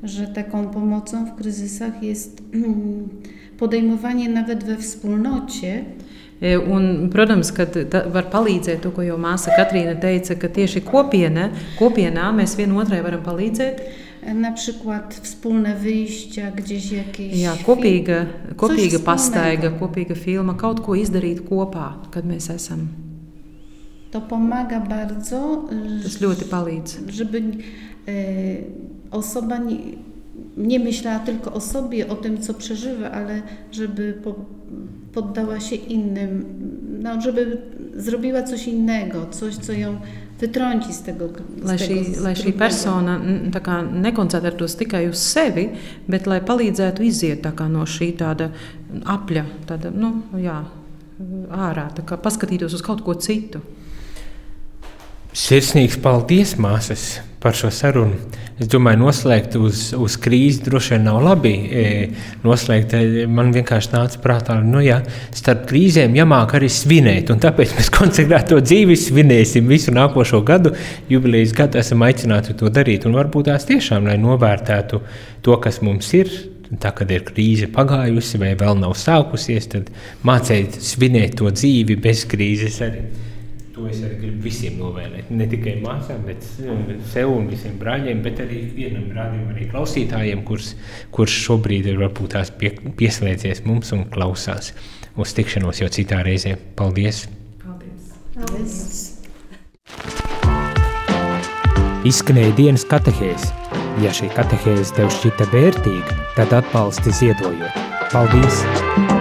[0.03, 3.09] że taką pomocą w kryzysach jest mm,
[3.57, 5.85] podejmowanie nawet we wspólnocie
[6.41, 10.83] E, Un, protams, ka ta var palīdzēt to, ko jau māsa Katrīna teica, ka tieši
[10.85, 11.47] kopiena,
[11.79, 13.81] kopienā mēs vienotrai varam palīdzēt.
[14.21, 18.25] e, na przykład wspólne wyjścia, gdzieś jakieś Jā, kopīga,
[18.55, 22.87] kopīga pastaiga, kopīga filma, kaut ko izdarīt kopā, kad mēs esam.
[24.11, 25.67] To pomaga bardzo,
[26.03, 27.09] Tas ļoti palīdz.
[27.09, 27.41] żeby
[28.07, 28.13] e,
[29.11, 29.77] osoba nie,
[30.57, 33.41] nie myślała tylko o sobie, o tym, co przeżywa, ale
[33.71, 34.35] żeby po,
[35.13, 36.45] poddała się innym,
[37.01, 37.57] no, żeby
[37.95, 39.97] zrobiła coś innego, coś, co ją
[40.39, 41.29] wytrąci z tego.
[41.63, 43.17] Z Lai tego šī, lai šī persona
[43.63, 45.69] kā nekoncentrētos tikai uz sevi,
[46.07, 48.51] bet lai palīdzētu iziet kā no šī tāda
[49.05, 50.61] apļa, tāda, nu, jā,
[51.49, 53.61] ārā, tā kā paskatītos uz kaut ko citu.
[55.37, 58.15] Sirsnīgs paldies, māsas, par šo sarunu.
[58.57, 61.51] Es domāju, noslēgt uz, uz krīzi droši vien nav labi.
[61.53, 61.83] E,
[62.41, 64.97] noslēgt, e, man vienkārši nāca prātā, ka nu, jā,
[65.37, 67.29] starp krīzēm jāmāk arī svinēt.
[67.43, 70.73] Tāpēc mēs konsekrēto dzīvi svinēsim visu nākošo gadu.
[71.13, 73.05] Jubilejas gadu esam aicināti to darīt.
[73.05, 75.03] Un varbūt tās tiešām, lai novērtētu
[75.45, 76.33] to, kas mums ir.
[76.81, 79.93] Tā kā ir krīze pagājusi, vai vēl nav sākusies, tad
[80.25, 83.05] mācīt svinēt to dzīvi bez krīzes arī.
[83.77, 85.27] To es arī gribu visiem novēlēt.
[85.29, 86.41] Ne tikai māsām, bet
[87.11, 90.71] sev un visiem brāļiem, bet arī vienam brālim, arī klausītājiem, kurš,
[91.13, 94.73] kurš šobrīd ir varbūt tās pie, pieslēdzies mums un klausās.
[95.17, 96.55] Uz tikšanos jau citā reizē.
[96.77, 97.27] Paldies!
[98.37, 99.13] Jest.
[102.07, 103.51] Izskanēja dienas katehēze.
[104.01, 107.85] Ja šī katehēze tev šķita vērtīga, tad atbalsti ziedojot.
[108.13, 109.16] Paldies!